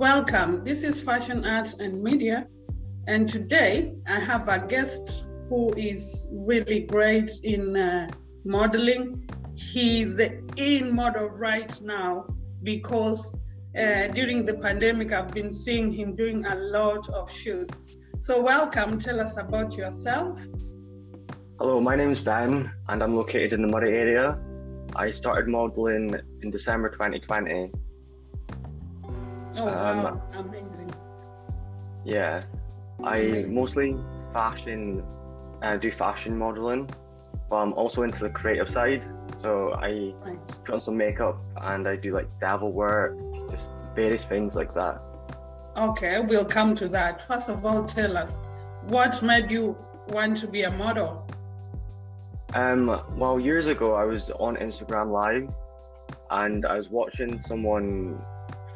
Welcome. 0.00 0.64
This 0.64 0.82
is 0.82 0.98
Fashion 0.98 1.44
Art 1.44 1.74
and 1.78 2.02
Media. 2.02 2.46
And 3.06 3.28
today 3.28 3.96
I 4.08 4.18
have 4.18 4.48
a 4.48 4.58
guest 4.58 5.26
who 5.50 5.74
is 5.74 6.26
really 6.32 6.84
great 6.84 7.30
in 7.44 7.76
uh, 7.76 8.08
modeling. 8.42 9.28
He's 9.56 10.18
in 10.56 10.96
model 10.96 11.28
right 11.28 11.78
now 11.82 12.24
because 12.62 13.34
uh, 13.78 14.06
during 14.14 14.46
the 14.46 14.54
pandemic, 14.54 15.12
I've 15.12 15.32
been 15.32 15.52
seeing 15.52 15.90
him 15.90 16.16
doing 16.16 16.46
a 16.46 16.54
lot 16.56 17.06
of 17.10 17.30
shoots. 17.30 18.00
So, 18.16 18.40
welcome. 18.40 18.96
Tell 18.96 19.20
us 19.20 19.36
about 19.36 19.76
yourself. 19.76 20.42
Hello, 21.58 21.78
my 21.78 21.94
name 21.94 22.12
is 22.12 22.20
Ben, 22.20 22.72
and 22.88 23.02
I'm 23.02 23.14
located 23.14 23.52
in 23.52 23.60
the 23.60 23.68
Moray 23.68 23.92
area. 23.92 24.40
I 24.96 25.10
started 25.10 25.46
modeling 25.46 26.14
in 26.40 26.50
December 26.50 26.88
2020. 26.88 27.70
Oh, 29.60 29.68
um, 29.68 30.02
wow. 30.02 30.22
Amazing. 30.34 30.90
Yeah. 32.04 32.44
I 33.02 33.18
Amazing. 33.18 33.54
mostly 33.54 33.96
fashion, 34.32 35.02
uh, 35.62 35.76
do 35.76 35.90
fashion 35.92 36.36
modeling, 36.36 36.88
but 37.48 37.56
I'm 37.56 37.72
also 37.74 38.02
into 38.02 38.20
the 38.20 38.30
creative 38.30 38.68
side. 38.68 39.02
So 39.38 39.72
I 39.72 40.12
right. 40.24 40.48
put 40.64 40.74
on 40.74 40.80
some 40.82 40.96
makeup 40.96 41.38
and 41.56 41.86
I 41.86 41.96
do 41.96 42.14
like 42.14 42.28
devil 42.40 42.72
work, 42.72 43.18
just 43.50 43.70
various 43.94 44.24
things 44.24 44.54
like 44.54 44.74
that. 44.74 45.00
Okay, 45.76 46.20
we'll 46.20 46.44
come 46.44 46.74
to 46.76 46.88
that. 46.88 47.26
First 47.26 47.48
of 47.48 47.64
all, 47.64 47.84
tell 47.84 48.16
us 48.16 48.42
what 48.88 49.22
made 49.22 49.50
you 49.50 49.76
want 50.08 50.36
to 50.38 50.46
be 50.46 50.62
a 50.62 50.70
model? 50.70 51.26
Um, 52.54 53.00
well, 53.16 53.38
years 53.38 53.66
ago, 53.66 53.94
I 53.94 54.04
was 54.04 54.30
on 54.30 54.56
Instagram 54.56 55.12
Live 55.12 55.48
and 56.30 56.66
I 56.66 56.76
was 56.76 56.88
watching 56.88 57.40
someone 57.42 58.20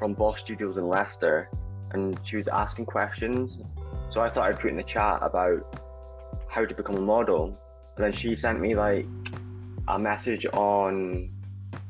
from 0.05 0.13
Boss 0.13 0.39
Studios 0.39 0.77
in 0.77 0.87
Leicester 0.87 1.49
and 1.93 2.21
she 2.25 2.37
was 2.37 2.47
asking 2.47 2.85
questions. 2.85 3.59
So 4.11 4.21
I 4.21 4.29
thought 4.29 4.51
I'd 4.51 4.61
put 4.61 4.69
in 4.69 4.77
the 4.77 4.83
chat 4.83 5.21
about 5.23 5.81
how 6.47 6.67
to 6.67 6.75
become 6.75 6.97
a 6.97 7.01
model. 7.01 7.59
And 7.97 8.05
then 8.05 8.13
she 8.13 8.37
sent 8.37 8.61
me 8.61 8.75
like 8.75 9.07
a 9.89 9.99
message 9.99 10.45
on 10.53 11.31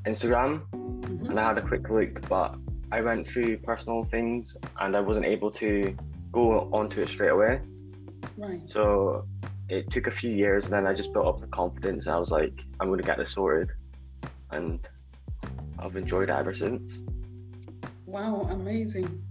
Instagram 0.07 0.63
mm-hmm. 0.71 1.27
and 1.27 1.41
I 1.41 1.49
had 1.49 1.59
a 1.59 1.63
quick 1.63 1.91
look, 1.91 2.29
but 2.29 2.55
I 2.93 3.01
went 3.01 3.27
through 3.27 3.59
personal 3.59 4.05
things 4.05 4.57
and 4.79 4.97
I 4.97 5.01
wasn't 5.01 5.27
able 5.27 5.51
to 5.51 5.97
go 6.31 6.71
onto 6.73 7.01
it 7.01 7.09
straight 7.09 7.33
away. 7.33 7.63
Right. 8.37 8.61
So 8.67 9.27
it 9.69 9.91
took 9.91 10.07
a 10.07 10.13
few 10.13 10.31
years, 10.31 10.67
and 10.67 10.73
then 10.73 10.87
I 10.87 10.95
just 10.95 11.13
built 11.13 11.27
up 11.27 11.41
the 11.41 11.49
confidence. 11.49 12.07
And 12.07 12.15
I 12.15 12.19
was 12.21 12.31
like, 12.31 12.63
I'm 12.79 12.87
going 12.89 13.01
to 13.01 13.07
get 13.07 13.19
this 13.19 13.33
sorted, 13.33 13.71
and 14.53 14.79
I've 15.81 15.97
enjoyed 15.97 16.29
it 16.29 16.33
ever 16.33 16.55
since. 16.55 16.93
Wow, 18.07 18.49
amazing! 18.51 19.23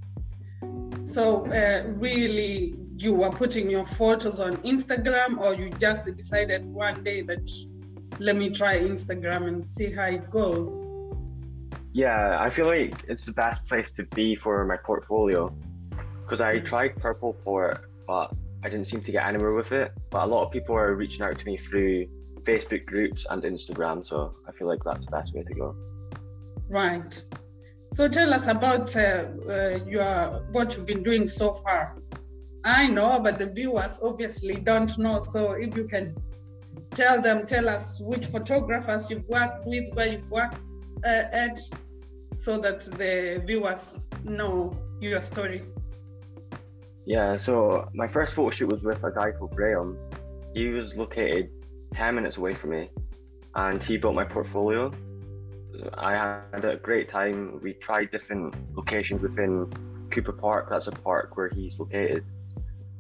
So, 1.00 1.46
uh, 1.48 1.88
really, 1.88 2.76
you 2.98 3.14
were 3.14 3.30
putting 3.30 3.70
your 3.70 3.86
photos 3.86 4.40
on 4.40 4.58
Instagram, 4.58 5.38
or 5.38 5.54
you 5.54 5.70
just 5.72 6.06
decided 6.06 6.66
one 6.66 7.04
day 7.04 7.22
that 7.22 7.50
let 8.20 8.36
me 8.36 8.50
try 8.50 8.78
Instagram 8.80 9.48
and 9.48 9.68
see 9.68 9.92
how 9.92 10.06
it 10.06 10.30
goes? 10.30 10.88
Yeah, 11.94 12.38
I 12.40 12.50
feel 12.50 12.66
like 12.66 13.04
it's 13.08 13.26
the 13.26 13.34
best 13.34 13.66
place 13.66 13.90
to 13.98 14.04
be 14.16 14.36
for 14.36 14.66
my 14.66 14.78
portfolio 14.78 15.54
because 16.24 16.42
I 16.42 16.60
tried 16.60 16.96
Purpleport, 16.96 17.86
but 18.08 18.34
I 18.64 18.70
didn't 18.70 18.88
seem 18.88 19.04
to 19.04 19.12
get 19.12 19.26
anywhere 19.26 19.54
with 19.54 19.72
it. 19.72 19.92
But 20.10 20.24
a 20.24 20.28
lot 20.28 20.46
of 20.46 20.52
people 20.52 20.76
are 20.76 20.96
reaching 20.96 21.22
out 21.22 21.38
to 21.38 21.46
me 21.46 21.58
through 21.58 22.08
Facebook 22.44 22.86
groups 22.86 23.26
and 23.30 23.44
Instagram, 23.44 24.08
so 24.08 24.36
I 24.48 24.52
feel 24.54 24.68
like 24.68 24.84
that's 24.84 25.06
the 25.06 25.12
best 25.12 25.34
way 25.34 25.44
to 25.44 25.54
go. 25.54 25.76
Right. 26.70 27.24
So 27.94 28.08
tell 28.08 28.34
us 28.34 28.48
about 28.48 28.96
uh, 28.96 29.28
uh, 29.48 29.80
your 29.86 30.46
what 30.52 30.76
you've 30.76 30.88
been 30.88 31.04
doing 31.04 31.28
so 31.28 31.54
far. 31.54 31.96
I 32.66 32.88
know, 32.88 33.20
but 33.20 33.38
the 33.38 33.46
viewers 33.46 34.00
obviously 34.02 34.56
don't 34.56 34.98
know. 34.98 35.20
So 35.20 35.52
if 35.52 35.78
you 35.78 35.84
can 35.84 36.16
tell 36.92 37.22
them, 37.22 37.46
tell 37.46 37.70
us 37.70 38.02
which 38.02 38.26
photographers 38.26 39.12
you've 39.12 39.28
worked 39.28 39.68
with, 39.68 39.94
where 39.94 40.08
you've 40.08 40.30
worked 40.32 40.58
uh, 41.06 41.26
at, 41.32 41.60
so 42.36 42.58
that 42.62 42.82
the 42.82 43.44
viewers 43.46 44.08
know 44.24 44.76
your 45.00 45.22
story. 45.22 45.62
Yeah, 47.06 47.38
so 47.38 47.90
my 47.94 48.08
first 48.08 48.34
photo 48.34 48.50
shoot 48.50 48.72
was 48.72 48.82
with 48.82 49.04
a 49.04 49.12
guy 49.12 49.34
called 49.34 49.56
Graham. 49.56 49.98
He 50.56 50.70
was 50.70 50.96
located 50.96 51.52
10 51.94 52.16
minutes 52.16 52.38
away 52.38 52.56
from 52.56 52.72
me 52.72 52.90
and 53.54 53.84
he 53.84 53.98
built 53.98 54.16
my 54.16 54.24
portfolio. 54.24 54.92
I 55.96 56.14
had 56.54 56.66
a 56.66 56.78
great 56.78 57.10
time. 57.10 57.60
We 57.62 57.74
tried 57.74 58.12
different 58.12 58.56
locations 58.76 59.22
within 59.22 59.72
Cooper 60.14 60.32
Park, 60.32 60.70
that's 60.70 60.88
a 60.88 60.92
park 60.92 61.36
where 61.36 61.50
he's 61.50 61.80
located. 61.80 62.24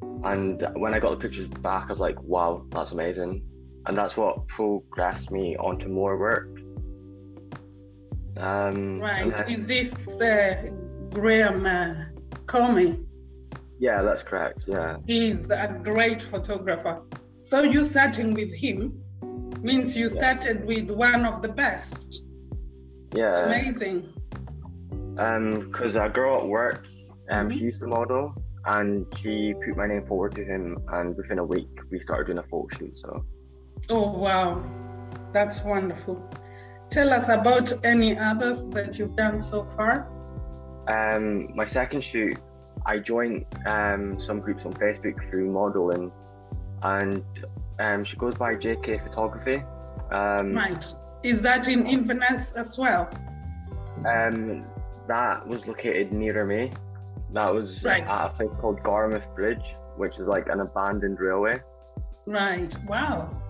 And 0.02 0.66
when 0.76 0.94
I 0.94 1.00
got 1.00 1.12
the 1.12 1.18
pictures 1.18 1.46
back, 1.46 1.86
I 1.90 1.92
was 1.92 2.00
like, 2.00 2.22
wow, 2.24 2.66
that's 2.70 2.92
amazing. 2.92 3.44
And 3.86 3.96
that's 3.96 4.18
what 4.18 4.48
progressed 4.48 5.30
me 5.30 5.56
onto 5.58 5.90
more 5.90 6.18
work. 6.18 6.50
Um, 8.38 9.00
right. 9.00 9.36
Then... 9.36 9.50
Is 9.50 9.68
this 9.68 10.22
uh, 10.22 10.66
Graham 11.12 11.66
uh, 11.66 12.06
Comey? 12.46 13.06
Yeah, 13.80 14.02
that's 14.02 14.24
correct. 14.24 14.64
Yeah. 14.66 14.98
He's 15.06 15.50
a 15.50 15.80
great 15.84 16.22
photographer. 16.22 17.04
So 17.42 17.64
you 17.64 17.84
starting 17.84 18.34
with 18.34 18.56
him 18.56 19.04
means 19.62 19.96
you 19.96 20.10
started 20.10 20.66
with 20.66 20.90
one 20.90 21.26
of 21.26 21.42
the 21.42 21.50
best. 21.50 22.24
Yeah. 23.14 23.46
Amazing. 23.46 24.14
Um, 25.18 25.70
because 25.72 25.96
a 25.96 26.10
girl 26.10 26.42
at 26.42 26.48
work, 26.48 26.86
um, 27.30 27.48
mm-hmm. 27.48 27.58
she 27.58 27.64
used 27.66 27.80
to 27.82 27.88
model, 27.88 28.34
and 28.66 29.06
she 29.18 29.54
put 29.66 29.78
my 29.78 29.88
name 29.88 30.06
forward 30.08 30.36
to 30.36 30.44
him, 30.44 30.78
and 30.94 31.16
within 31.16 31.40
a 31.40 31.44
week 31.46 31.70
we 31.92 32.00
started 32.00 32.28
doing 32.28 32.40
a 32.40 32.44
photo 32.44 32.68
shoot. 32.78 32.98
So. 32.98 33.26
Oh 33.90 34.12
wow, 34.12 34.64
that's 35.34 35.64
wonderful. 35.64 36.22
Tell 36.90 37.12
us 37.12 37.30
about 37.30 37.72
any 37.84 38.18
others 38.18 38.68
that 38.68 38.98
you've 38.98 39.16
done 39.16 39.40
so 39.40 39.66
far. 39.76 40.08
Um, 40.88 41.56
my 41.56 41.66
second 41.66 42.04
shoot 42.04 42.38
I 42.86 43.00
joined 43.00 43.46
um, 43.66 44.20
some 44.20 44.40
groups 44.40 44.66
on 44.66 44.74
Facebook 44.74 45.30
through 45.30 45.50
modeling, 45.52 46.12
and 46.82 47.24
um, 47.80 48.04
she 48.04 48.18
goes 48.18 48.36
by 48.36 48.56
JK 48.56 49.08
Photography. 49.08 49.64
Um, 50.12 50.54
right. 50.54 50.94
Is 51.24 51.42
that 51.42 51.68
in 51.68 51.88
Inverness 51.88 52.54
as 52.54 52.78
well? 52.78 53.10
Um, 54.06 54.66
that 55.08 55.48
was 55.48 55.66
located 55.68 56.12
nearer 56.12 56.46
me. 56.46 56.72
That 57.32 57.54
was 57.54 57.84
right. 57.84 58.04
at 58.04 58.26
a 58.26 58.30
place 58.30 58.50
called 58.60 58.84
Garmouth 58.84 59.34
Bridge, 59.34 59.76
which 59.98 60.20
is 60.20 60.28
like 60.28 60.50
an 60.50 60.60
abandoned 60.60 61.20
railway. 61.20 61.62
Right. 62.26 62.76
Wow. 62.86 63.42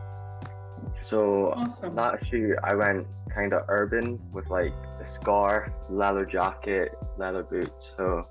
So 1.01 1.53
awesome. 1.55 1.95
that 1.95 2.25
shoot, 2.29 2.55
I 2.63 2.75
went 2.75 3.07
kind 3.33 3.53
of 3.53 3.63
urban 3.67 4.19
with 4.31 4.49
like 4.49 4.73
a 5.01 5.05
scarf, 5.05 5.71
leather 5.89 6.25
jacket, 6.25 6.91
leather 7.17 7.43
boots. 7.43 7.91
So 7.97 8.27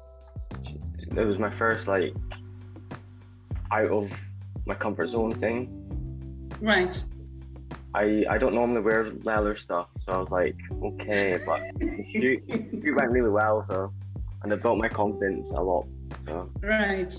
it 1.16 1.26
was 1.26 1.38
my 1.38 1.50
first 1.50 1.88
like 1.88 2.14
out 3.70 3.90
of 3.90 4.10
my 4.66 4.74
comfort 4.74 5.08
zone 5.08 5.34
thing. 5.34 6.48
Right. 6.60 7.02
I 7.94 8.24
I 8.28 8.38
don't 8.38 8.54
normally 8.54 8.80
wear 8.80 9.10
leather 9.22 9.56
stuff, 9.56 9.88
so 10.04 10.12
I 10.12 10.18
was 10.18 10.30
like, 10.30 10.56
okay, 10.82 11.38
but 11.44 11.60
it, 11.80 12.44
it 12.48 12.94
went 12.94 13.10
really 13.10 13.30
well, 13.30 13.66
so 13.68 13.92
and 14.42 14.52
it 14.52 14.62
built 14.62 14.78
my 14.78 14.88
confidence 14.88 15.48
a 15.50 15.62
lot. 15.62 15.86
So. 16.26 16.50
Right. 16.62 17.14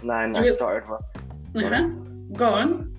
And 0.00 0.10
then 0.10 0.34
you... 0.34 0.52
I 0.52 0.54
started. 0.54 0.90
Uh-huh. 0.90 1.88
Go 2.32 2.54
on. 2.54 2.96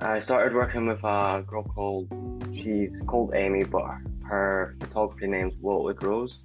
I 0.00 0.18
started 0.20 0.54
working 0.54 0.86
with 0.86 1.02
a 1.04 1.44
girl 1.46 1.62
called 1.62 2.08
she's 2.52 2.98
called 3.06 3.34
Amy, 3.34 3.64
but 3.64 3.84
her 4.24 4.76
photography 4.80 5.26
name's 5.26 5.54
Wilted 5.60 6.02
Rose. 6.02 6.40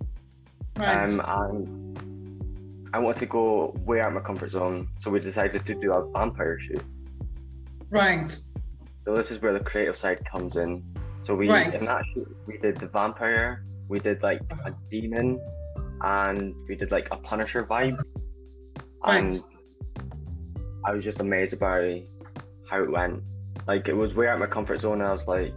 Right. 0.76 0.96
Um, 0.96 1.22
and 1.26 2.90
I 2.94 3.00
wanted 3.00 3.20
to 3.20 3.26
go 3.26 3.76
way 3.86 4.02
out 4.02 4.10
of 4.10 4.14
my 4.14 4.22
comfort 4.22 4.52
zone, 4.52 4.88
so 5.02 5.10
we 5.10 5.20
decided 5.20 5.66
to 5.66 5.74
do 5.74 5.94
a 5.94 6.12
vampire 6.12 6.60
shoot. 6.60 6.84
Right. 7.90 8.40
So 9.08 9.16
this 9.16 9.32
is 9.32 9.42
where 9.42 9.54
the 9.54 9.64
creative 9.64 9.96
side 9.96 10.20
comes 10.30 10.58
in. 10.58 10.84
So 11.24 11.34
we 11.34 11.48
right. 11.48 11.74
in 11.74 11.86
that 11.86 12.04
shoot 12.14 12.28
we 12.46 12.58
did 12.58 12.76
the 12.76 12.88
vampire, 12.88 13.64
we 13.88 14.00
did 14.00 14.22
like 14.22 14.42
a 14.66 14.74
demon, 14.92 15.40
and 16.02 16.54
we 16.68 16.76
did 16.76 16.92
like 16.92 17.08
a 17.12 17.16
Punisher 17.16 17.64
vibe. 17.64 18.04
Right. 19.02 19.24
And 19.24 19.42
I 20.86 20.92
was 20.92 21.06
just 21.06 21.22
amazed 21.22 21.58
by 21.58 22.04
how 22.70 22.84
it 22.84 22.92
went. 22.92 23.24
Like 23.66 23.88
it 23.88 23.94
was 23.94 24.14
way 24.14 24.28
out 24.28 24.34
of 24.34 24.40
my 24.42 24.48
comfort 24.48 24.82
zone. 24.82 25.02
I 25.02 25.14
was 25.14 25.26
like, 25.26 25.54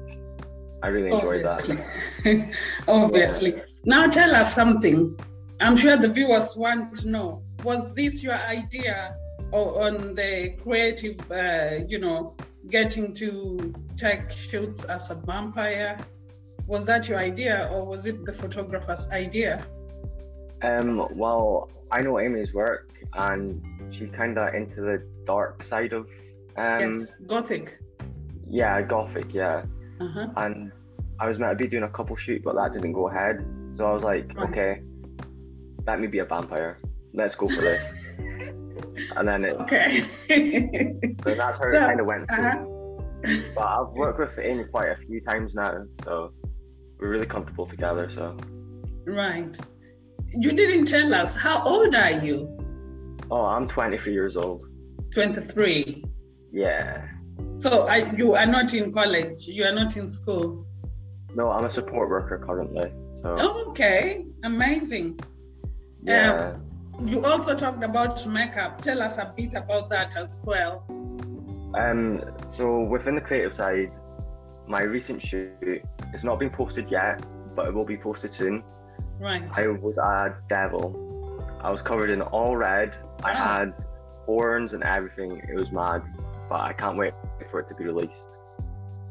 I 0.85 0.87
really 0.87 1.11
enjoyed 1.11 1.45
Obviously. 1.45 1.75
that. 1.75 2.55
Obviously. 2.87 3.57
Yeah. 3.57 3.63
Now 3.85 4.07
tell 4.07 4.33
us 4.33 4.55
something. 4.55 5.19
I'm 5.61 5.77
sure 5.77 5.97
the 5.97 6.09
viewers 6.09 6.57
want 6.57 6.95
to 7.01 7.11
know 7.11 7.43
was 7.65 7.93
this 7.95 8.23
your 8.23 8.37
idea 8.37 9.17
or 9.51 9.89
on 9.89 10.15
the 10.15 10.55
creative, 10.63 11.19
uh, 11.33 11.85
you 11.89 11.99
know, 11.99 12.37
getting 12.69 13.13
to 13.15 13.73
take 13.97 14.31
shoots 14.31 14.85
as 14.85 15.11
a 15.11 15.15
vampire? 15.15 15.99
Was 16.67 16.87
that 16.87 17.09
your 17.09 17.19
idea 17.19 17.69
or 17.73 17.85
was 17.85 18.07
it 18.07 18.25
the 18.25 18.33
photographer's 18.33 19.09
idea? 19.09 19.65
Um, 20.63 21.09
well, 21.17 21.71
I 21.91 22.03
know 22.03 22.21
Amy's 22.21 22.53
work, 22.53 22.91
and 23.15 23.63
she's 23.91 24.11
kind 24.11 24.39
of 24.39 24.55
into 24.55 24.83
the 24.83 25.03
dark 25.25 25.63
side 25.65 25.93
of. 25.93 26.07
Um, 26.57 26.81
yes, 26.81 27.17
gothic. 27.27 27.79
Yeah, 28.47 28.83
gothic. 28.83 29.33
Yeah, 29.33 29.65
Uh-huh. 30.01 30.29
and 30.37 30.71
I 31.19 31.29
was 31.29 31.39
meant 31.39 31.59
to 31.59 31.65
be 31.65 31.69
doing 31.69 31.85
a 31.85 31.89
couple 31.89 32.15
shoot, 32.17 32.43
but 32.45 32.55
that 32.57 32.73
didn't 32.75 32.93
go 32.93 33.09
ahead. 33.09 33.45
So 33.75 33.87
I 33.87 33.93
was 33.93 34.03
like, 34.03 34.31
Right. 34.37 34.51
okay, 34.51 34.83
let 35.87 35.99
me 35.99 36.07
be 36.09 36.19
a 36.19 36.25
vampire. 36.27 36.79
Let's 37.15 37.35
go 37.37 37.49
for 37.49 37.63
this. 37.63 38.53
and 39.17 39.29
then 39.29 39.45
it, 39.45 39.57
Okay. 39.61 39.89
so 41.25 41.35
that's 41.35 41.59
how 41.59 41.65
it 41.65 41.73
kind 41.73 42.01
of 42.01 42.07
went. 42.07 42.31
uh-huh. 42.31 42.65
But 43.55 43.67
I've 43.67 43.89
worked 43.93 44.19
with 44.19 44.39
Amy 44.43 44.65
quite 44.65 44.89
a 44.89 44.97
few 45.07 45.21
times 45.23 45.55
now, 45.55 45.85
so 46.05 46.33
we're 46.99 47.11
really 47.11 47.27
comfortable 47.27 47.67
together. 47.67 48.11
So, 48.15 48.37
Right. 49.07 49.55
You 50.33 50.53
didn't 50.53 50.87
tell 50.87 51.13
us 51.15 51.37
how 51.37 51.63
old 51.65 51.95
are 51.95 52.13
you? 52.25 52.57
oh, 53.31 53.43
I'm 53.45 53.69
23 53.69 54.13
years 54.13 54.37
old. 54.37 54.63
23. 55.15 56.05
Yeah. 56.53 57.07
So 57.59 57.87
I, 57.89 58.11
you 58.17 58.35
are 58.35 58.47
not 58.47 58.73
in 58.75 58.93
college. 58.93 59.47
You 59.47 59.65
are 59.65 59.73
not 59.75 59.97
in 59.97 60.09
school. 60.09 60.67
No, 61.35 61.51
I'm 61.51 61.65
a 61.65 61.71
support 61.71 62.09
worker 62.11 62.43
currently. 62.45 62.91
So, 63.23 63.37
Oh, 63.39 63.71
okay. 63.71 64.25
Amazing. 64.45 65.21
yeah. 66.03 66.57
You 67.05 67.25
also 67.25 67.55
talked 67.55 67.83
about 67.83 68.27
makeup. 68.27 68.81
Tell 68.81 69.01
us 69.03 69.19
a 69.19 69.33
bit 69.37 69.55
about 69.55 69.89
that 69.91 70.17
as 70.17 70.43
well. 70.45 70.85
Um, 71.75 72.23
so 72.51 72.81
within 72.81 73.15
the 73.15 73.21
creative 73.21 73.57
side, 73.57 73.91
my 74.67 74.83
recent 74.83 75.23
shoot 75.23 75.83
it's 76.13 76.25
not 76.25 76.39
been 76.39 76.51
posted 76.51 76.91
yet, 76.91 77.25
but 77.55 77.69
it 77.69 77.75
will 77.75 77.85
be 77.85 77.97
posted 77.97 78.35
soon. 78.35 78.63
Right. 79.19 79.43
I 79.57 79.67
was 79.69 79.97
a 79.97 80.35
devil. 80.49 81.47
I 81.63 81.71
was 81.71 81.81
covered 81.83 82.11
in 82.11 82.23
all 82.23 82.57
red. 82.57 82.95
I 83.23 83.33
had 83.33 83.75
horns 84.27 84.73
and 84.73 84.83
everything. 84.83 85.41
It 85.49 85.55
was 85.55 85.71
mad, 85.71 86.03
but 86.49 86.61
I 86.61 86.73
can't 86.73 86.97
wait 86.97 87.15
for 87.51 87.61
it 87.61 87.69
to 87.69 87.75
be 87.75 87.85
released. 87.85 88.13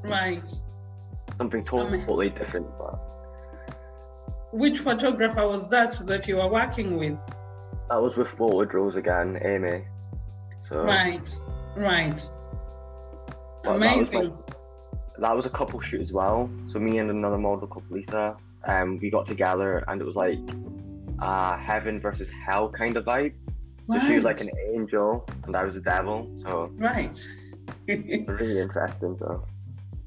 Right. 0.04 0.48
Something 1.38 1.68
Amazing. 1.72 2.06
totally 2.06 2.30
different, 2.30 2.68
but 2.78 3.00
Which 4.52 4.80
photographer 4.80 5.48
was 5.48 5.70
that 5.70 5.92
that 6.08 6.28
you 6.28 6.38
were 6.38 6.50
working 6.50 6.98
with? 6.98 7.18
That 7.90 8.02
was 8.02 8.16
with 8.16 8.38
Wilted 8.40 8.74
Rose 8.74 8.96
again, 8.96 9.40
Amy. 9.44 9.84
So 10.64 10.84
Right. 10.84 11.28
Right. 11.76 12.30
Well, 13.64 13.80
that 13.80 13.98
was 13.98 14.14
Amazing. 14.14 14.38
that 15.18 15.36
was 15.36 15.46
a 15.46 15.50
couple 15.50 15.80
shoot 15.82 16.02
as 16.02 16.12
well. 16.12 16.50
So 16.68 16.80
me 16.80 17.00
and 17.00 17.10
another 17.10 17.38
model 17.38 17.68
called 17.68 17.90
Lisa, 17.90 18.38
um, 18.66 19.00
we 19.02 19.10
got 19.10 19.26
together 19.28 19.84
and 19.88 20.00
it 20.02 20.06
was 20.06 20.16
like 20.16 20.40
uh 21.20 21.58
heaven 21.58 22.00
versus 22.00 22.30
hell 22.46 22.70
kind 22.70 22.96
of 22.96 23.06
vibe. 23.06 23.34
So 23.92 24.00
she 24.06 24.16
was 24.16 24.24
like 24.24 24.40
an 24.40 24.52
angel 24.72 25.26
and 25.46 25.56
I 25.56 25.64
was 25.64 25.76
a 25.76 25.82
devil. 25.82 26.30
So 26.44 26.72
Right. 26.78 27.20
really 27.88 28.60
interesting. 28.60 29.18
So 29.18 29.44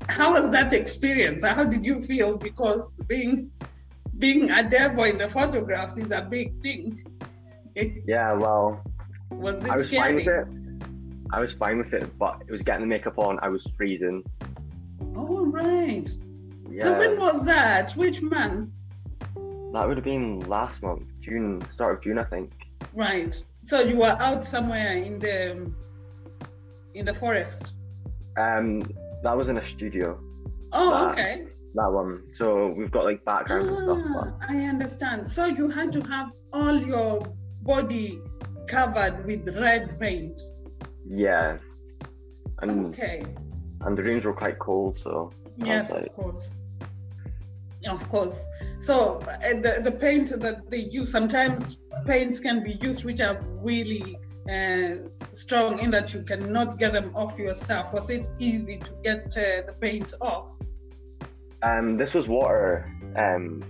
How 0.09 0.35
was 0.35 0.53
that 0.53 0.73
experience? 0.73 1.45
How 1.45 1.65
did 1.65 1.85
you 1.85 2.01
feel? 2.01 2.37
Because 2.37 2.93
being 3.09 3.51
being 4.19 4.51
a 4.51 4.63
devil 4.63 5.05
in 5.05 5.19
the 5.19 5.29
photographs 5.29 5.97
is 5.97 6.13
a 6.13 6.23
big 6.23 6.63
thing. 6.63 6.97
yeah, 8.07 8.33
well, 8.33 8.83
was 9.31 9.65
it 9.65 9.71
I 9.71 9.77
was 9.77 9.91
fine 9.91 10.15
with 10.17 10.27
it. 10.29 10.47
I 11.33 11.41
was 11.41 11.53
fine 11.55 11.79
with 11.79 11.93
it, 11.95 12.19
but 12.19 12.43
it 12.47 12.53
was 12.53 12.63
getting 12.63 12.83
the 12.83 12.87
makeup 12.87 13.19
on. 13.19 13.39
I 13.43 13.49
was 13.49 13.67
freezing. 13.77 14.23
Oh 15.17 15.47
right. 15.47 16.09
Yeah, 16.71 16.85
So 16.85 16.99
when 16.99 17.19
was 17.19 17.45
that? 17.45 17.93
Which 17.93 18.23
month? 18.23 18.71
that 19.73 19.89
would 19.89 19.97
have 19.97 20.05
been 20.05 20.41
last 20.41 20.83
month, 20.83 21.05
June, 21.23 21.63
start 21.73 21.97
of 21.97 22.03
June, 22.03 22.19
I 22.19 22.25
think. 22.25 22.53
Right. 22.95 23.43
So 23.63 23.81
you 23.81 23.97
were 23.97 24.17
out 24.21 24.45
somewhere 24.45 24.93
in 24.97 25.19
the 25.19 25.73
in 26.95 27.05
the 27.07 27.15
forest. 27.15 27.75
Um, 28.39 28.83
that 29.23 29.35
was 29.37 29.49
in 29.49 29.57
a 29.57 29.67
studio. 29.67 30.21
Oh, 30.73 30.91
Nah. 30.91 31.11
okay. 31.13 31.47
That 31.75 31.91
one. 31.91 32.23
So 32.35 32.69
we've 32.77 32.91
got 32.91 33.05
like 33.05 33.25
background 33.25 33.69
and 33.69 33.79
stuff. 33.79 33.99
Ah, 34.05 34.37
But 34.41 34.51
I 34.51 34.57
understand. 34.65 35.29
So 35.29 35.47
you 35.47 35.71
had 35.71 35.91
to 35.93 36.03
have 36.03 36.33
all 36.53 36.77
your 36.77 37.23
body 37.63 38.21
covered 38.69 39.25
with 39.27 39.49
red 39.57 39.99
paint. 40.01 40.41
yeah, 41.09 41.59
and 42.61 42.87
Okay. 42.95 43.25
and 43.83 43.97
the 43.99 44.03
rooms 44.03 44.25
were 44.25 44.33
quite 44.35 44.59
cold, 44.59 44.99
so 44.99 45.31
Yes, 45.59 45.93
was 45.93 46.03
of 46.07 46.13
course. 46.15 46.55
Of 47.89 48.09
course. 48.09 48.45
So 48.79 49.19
uh, 49.19 49.39
the, 49.61 49.81
the 49.83 49.91
paint 49.93 50.29
that 50.41 50.71
they 50.71 50.79
use, 50.99 51.11
sometimes 51.11 51.79
paints 52.07 52.39
can 52.41 52.63
be 52.63 52.75
used 52.81 53.05
which 53.05 53.21
are 53.21 53.41
really 53.61 54.17
uh, 54.49 54.97
strong 55.35 55.81
in 55.81 55.91
that 55.91 56.15
you 56.15 56.23
cannot 56.23 56.79
get 56.79 56.93
them 56.93 57.11
off 57.17 57.39
yourself. 57.39 57.93
Was 57.93 58.09
it 58.11 58.29
easy 58.39 58.79
to 58.79 58.93
get 59.03 59.27
uh, 59.37 59.67
the 59.67 59.75
paint 59.81 60.15
off? 60.21 60.47
um, 61.65 61.97
this 61.97 62.15
was 62.15 62.29
water. 62.29 62.91
Um, 63.17 63.63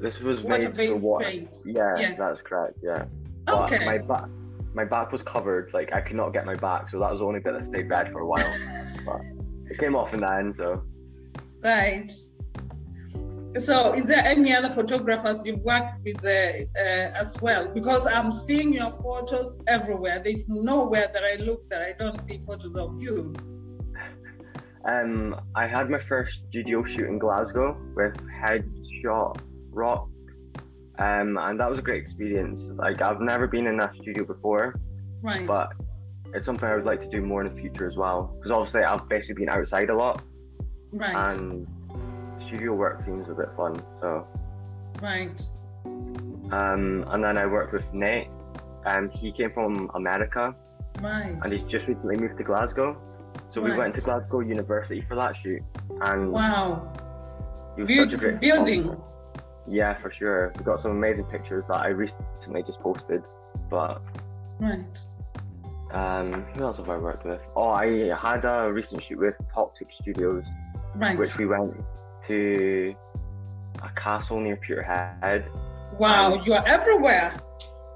this 0.00 0.20
was 0.20 0.36
made 0.44 0.50
Water-based 0.64 1.02
water. 1.04 1.24
paint. 1.24 1.56
Yeah, 1.64 1.94
Yes. 1.98 2.18
that's 2.18 2.40
correct. 2.42 2.76
Yeah. 2.82 3.04
But 3.46 3.72
Okay. 3.72 3.84
my 3.84 3.98
back, 3.98 4.28
my 4.74 4.84
back 4.84 5.12
was 5.12 5.22
covered. 5.22 5.70
Like 5.72 5.92
I 5.92 6.00
could 6.00 6.16
not 6.16 6.32
get 6.32 6.44
my 6.46 6.56
back, 6.56 6.90
so 6.90 6.98
that 7.00 7.10
was 7.10 7.20
the 7.20 7.26
only 7.26 7.40
bit 7.40 7.54
that 7.54 7.66
stayed 7.66 7.88
red 7.88 8.12
for 8.12 8.20
a 8.20 8.26
while. 8.26 8.52
but 9.06 9.20
it 9.70 9.78
came 9.78 9.94
off 9.94 10.12
in 10.12 10.20
the 10.20 10.30
end. 10.30 10.54
So 10.58 10.82
Right. 11.62 12.10
So, 13.58 13.94
is 13.94 14.04
there 14.04 14.22
any 14.24 14.54
other 14.54 14.68
photographers 14.68 15.46
you've 15.46 15.60
worked 15.60 16.04
with 16.04 16.22
uh, 16.24 16.28
uh, 16.78 17.22
as 17.22 17.38
well? 17.40 17.66
Because 17.68 18.06
I'm 18.06 18.30
seeing 18.30 18.74
your 18.74 18.92
photos 19.02 19.58
everywhere. 19.66 20.20
There's 20.22 20.46
nowhere 20.46 21.08
that 21.12 21.24
I 21.24 21.36
look 21.36 21.68
that 21.70 21.80
I 21.80 21.92
don't 21.98 22.20
see 22.20 22.42
photos 22.46 22.76
of 22.76 23.00
you. 23.00 23.34
um, 24.84 25.40
I 25.54 25.66
had 25.66 25.88
my 25.88 26.00
first 26.00 26.40
studio 26.50 26.84
shoot 26.84 27.08
in 27.08 27.18
Glasgow 27.18 27.78
with 27.94 28.14
Headshot 28.28 29.40
Rock. 29.70 30.10
Um, 30.98 31.36
and 31.38 31.60
that 31.60 31.68
was 31.68 31.78
a 31.78 31.82
great 31.82 32.02
experience. 32.04 32.60
Like 32.76 33.02
I've 33.02 33.20
never 33.20 33.46
been 33.46 33.66
in 33.66 33.76
that 33.78 33.94
studio 34.00 34.24
before, 34.24 34.74
Right. 35.22 35.46
but 35.46 35.72
it's 36.34 36.46
something 36.46 36.68
I 36.68 36.74
would 36.76 36.84
like 36.86 37.00
to 37.02 37.08
do 37.10 37.20
more 37.22 37.44
in 37.44 37.54
the 37.54 37.60
future 37.60 37.86
as 37.88 37.96
well. 37.96 38.34
Because 38.36 38.50
obviously 38.50 38.82
I've 38.82 39.08
basically 39.08 39.44
been 39.44 39.48
outside 39.50 39.90
a 39.90 39.94
lot, 39.96 40.22
right. 40.92 41.32
and 41.32 41.66
studio 42.46 42.74
work 42.74 43.02
seems 43.04 43.28
a 43.28 43.34
bit 43.34 43.48
fun. 43.56 43.74
So, 44.00 44.26
right. 45.02 45.40
um, 45.84 47.04
and 47.08 47.22
then 47.24 47.36
I 47.38 47.46
worked 47.46 47.72
with 47.72 47.84
Nate. 47.92 48.28
and 48.86 49.10
he 49.12 49.32
came 49.32 49.50
from 49.52 49.90
America, 49.96 50.54
Right. 51.02 51.36
and 51.42 51.52
he's 51.52 51.64
just 51.68 51.88
recently 51.88 52.16
moved 52.16 52.38
to 52.38 52.44
Glasgow. 52.44 52.96
So 53.50 53.60
we 53.60 53.76
went 53.76 53.96
to 53.96 54.00
Glasgow 54.00 54.40
University 54.40 55.04
for 55.08 55.16
that 55.16 55.34
shoot, 55.42 55.60
and 56.02 56.30
Wow. 56.30 56.92
it 57.76 57.80
was 57.82 57.84
a 57.90 57.94
Beautiful 57.94 58.38
building. 58.38 58.96
Yeah, 59.68 59.94
for 60.00 60.10
sure. 60.12 60.52
We 60.58 60.64
got 60.64 60.80
some 60.82 60.92
amazing 60.92 61.24
pictures 61.24 61.64
that 61.68 61.80
I 61.80 61.88
recently 61.88 62.62
just 62.62 62.80
posted. 62.80 63.22
But 63.68 64.00
Right. 64.60 64.84
um, 65.90 66.44
who 66.54 66.64
else 66.64 66.76
have 66.78 66.88
I 66.88 66.96
worked 66.98 67.24
with? 67.24 67.40
Oh, 67.56 67.70
I 67.70 68.14
had 68.16 68.44
a 68.44 68.72
recent 68.72 69.02
shoot 69.02 69.18
with 69.18 69.34
Toxic 69.52 69.88
Studios, 70.00 70.44
Right. 70.94 71.18
which 71.18 71.36
we 71.36 71.46
went 71.46 71.74
to 72.28 72.94
a 73.82 73.88
castle 74.00 74.40
near 74.40 74.56
Peterhead. 74.56 75.44
wow. 75.98 76.34
um, 76.34 76.42
you 76.44 76.54
are 76.54 76.64
everywhere. 76.66 77.34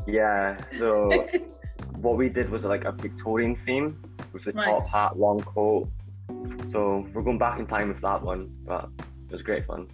Yeah, 0.06 0.56
so 0.70 1.10
what 1.96 2.16
we 2.16 2.28
did 2.28 2.48
was 2.50 2.64
like 2.64 2.84
a 2.84 2.92
Victorian 2.92 3.56
theme 3.66 4.02
with 4.32 4.44
the 4.44 4.52
Right. 4.52 4.66
top 4.66 4.88
hat, 4.88 5.18
long 5.18 5.40
coat. 5.40 5.88
So 6.70 7.06
we're 7.12 7.22
going 7.22 7.38
back 7.38 7.58
in 7.58 7.66
time 7.66 7.88
with 7.88 8.00
that 8.02 8.22
one, 8.22 8.50
but 8.66 8.88
it 9.28 9.32
was 9.32 9.42
great 9.42 9.66
fun. 9.66 9.88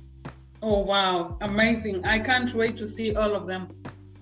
Oh 0.63 0.81
wow, 0.81 1.37
amazing! 1.41 2.05
I 2.05 2.19
can't 2.19 2.53
wait 2.55 2.77
to 2.79 2.89
see 2.89 3.15
all 3.15 3.35
of 3.35 3.47
them. 3.47 3.69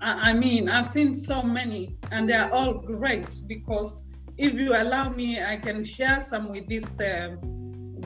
I, 0.00 0.30
I 0.30 0.32
mean, 0.34 0.68
I've 0.68 0.86
seen 0.88 1.14
so 1.14 1.42
many, 1.42 1.96
and 2.10 2.28
they 2.28 2.34
are 2.34 2.50
all 2.50 2.74
great. 2.74 3.40
Because 3.46 4.02
if 4.36 4.54
you 4.54 4.74
allow 4.74 5.08
me, 5.10 5.42
I 5.42 5.56
can 5.56 5.84
share 5.84 6.20
some 6.20 6.50
with 6.50 6.66
this 6.68 6.98
um, 7.00 7.38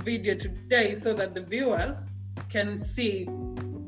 video 0.04 0.34
today, 0.34 0.94
so 0.94 1.14
that 1.14 1.34
the 1.34 1.42
viewers 1.42 2.12
can 2.50 2.78
see. 2.78 3.28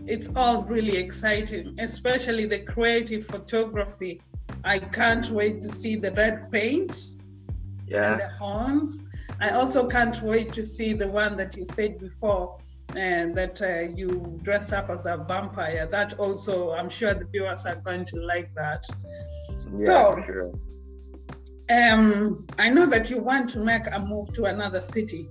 It's 0.06 0.30
all 0.34 0.64
really 0.64 0.96
exciting, 0.96 1.76
especially 1.78 2.46
the 2.46 2.60
creative 2.60 3.24
photography. 3.26 4.20
I 4.64 4.78
can't 4.78 5.28
wait 5.30 5.62
to 5.62 5.68
see 5.68 5.94
the 5.96 6.10
red 6.12 6.50
paint 6.50 6.96
Yeah. 7.86 8.12
and 8.12 8.20
the 8.20 8.28
horns. 8.30 9.02
I 9.40 9.50
also 9.50 9.88
can't 9.88 10.20
wait 10.22 10.52
to 10.54 10.64
see 10.64 10.92
the 10.94 11.06
one 11.06 11.36
that 11.36 11.56
you 11.56 11.64
said 11.64 11.98
before, 12.00 12.58
and 12.96 13.34
that 13.36 13.60
uh, 13.62 13.92
you 13.94 14.38
dress 14.42 14.72
up 14.72 14.90
as 14.90 15.06
a 15.06 15.16
vampire. 15.16 15.86
That 15.86 16.18
also, 16.18 16.72
I'm 16.72 16.88
sure 16.88 17.14
the 17.14 17.26
viewers 17.26 17.66
are 17.66 17.76
going 17.76 18.04
to 18.06 18.16
like 18.16 18.52
that. 18.54 18.84
Yeah, 19.72 19.86
So- 19.86 20.22
sure. 20.26 20.52
Um, 21.70 22.46
I 22.58 22.68
know 22.68 22.86
that 22.86 23.10
you 23.10 23.18
want 23.18 23.48
to 23.50 23.60
make 23.60 23.82
a 23.92 24.00
move 24.00 24.32
to 24.32 24.46
another 24.46 24.80
city, 24.80 25.28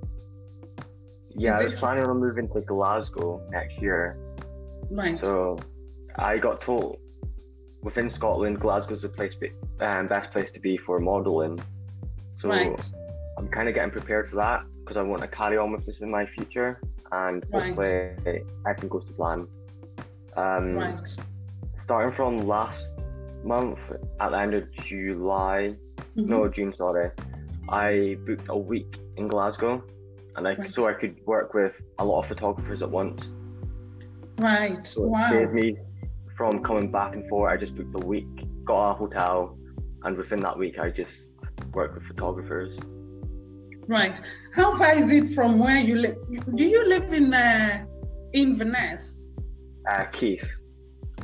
Yeah, 1.30 1.58
I 1.58 1.64
this- 1.64 1.80
planning 1.82 2.06
on 2.06 2.18
moving 2.20 2.48
to 2.54 2.62
Glasgow 2.62 3.42
next 3.52 3.78
year. 3.82 4.18
right? 4.90 5.18
So 5.18 5.60
I 6.16 6.38
got 6.38 6.62
told 6.62 6.98
within 7.84 8.10
Scotland, 8.10 8.60
Glasgow's 8.62 9.02
the 9.02 9.10
place, 9.10 9.36
be, 9.36 9.52
um, 9.82 10.08
best 10.08 10.32
place 10.32 10.50
to 10.52 10.60
be 10.62 10.78
for 10.78 11.00
modelling. 11.00 11.60
So 12.38 12.48
right. 12.50 12.90
I'm 13.38 13.50
kind 13.50 13.68
of 13.68 13.76
getting 13.76 13.92
prepared 13.92 14.30
for 14.30 14.38
that 14.38 14.64
because 14.80 14.96
I 14.98 15.02
want 15.02 15.22
to 15.22 15.28
carry 15.28 15.58
on 15.58 15.72
with 15.74 15.86
this 15.86 16.00
in 16.00 16.10
my 16.10 16.26
future, 16.26 16.80
and 17.12 17.46
hopefully 17.52 18.12
right. 18.26 18.44
everything 18.68 18.90
goes 18.90 19.06
to 19.06 19.14
plan. 19.14 19.48
Um, 20.36 20.76
right. 20.76 21.08
Starting 21.86 22.16
from 22.16 22.48
last 22.48 22.82
month, 23.44 23.80
at 24.20 24.32
the 24.32 24.38
end 24.38 24.54
of 24.54 24.72
July, 24.86 25.76
mm-hmm. 26.16 26.30
no 26.30 26.48
June, 26.48 26.74
sorry, 26.78 27.12
I 27.70 28.18
booked 28.26 28.48
a 28.50 28.58
week 28.58 28.98
in 29.18 29.28
Glasgow, 29.28 29.84
and 30.36 30.48
I, 30.48 30.56
right. 30.56 30.74
so 30.74 30.88
I 30.88 30.94
could 30.94 31.18
work 31.26 31.54
with 31.54 31.74
a 31.98 32.06
lot 32.06 32.24
of 32.24 32.30
photographers 32.30 32.82
at 32.82 32.90
once. 32.90 33.22
Right. 34.38 34.86
So 34.86 35.02
wow. 35.02 35.28
it 35.28 35.30
saved 35.30 35.54
me 35.54 35.78
from 36.38 36.64
coming 36.64 36.92
back 36.92 37.14
and 37.14 37.28
forth. 37.28 37.52
I 37.52 37.58
just 37.58 37.76
booked 37.76 38.04
a 38.04 38.06
week, 38.06 38.28
got 38.66 38.92
a 38.92 38.94
hotel, 38.94 39.58
and 40.04 40.16
within 40.16 40.40
that 40.42 40.58
week, 40.58 40.80
I 40.80 40.90
just 40.90 41.12
worked 41.74 41.96
with 41.96 42.04
photographers. 42.04 42.80
Right. 43.90 44.22
How 44.54 44.78
far 44.78 44.96
is 44.96 45.12
it 45.12 45.30
from 45.30 45.58
where 45.58 45.80
you 45.80 45.96
live? 45.96 46.18
Do 46.56 46.64
you 46.64 46.88
live 46.88 47.12
in 47.12 47.34
uh, 47.34 47.86
Inverness? 48.34 49.30
Uh, 49.90 50.04
Keith. 50.12 50.48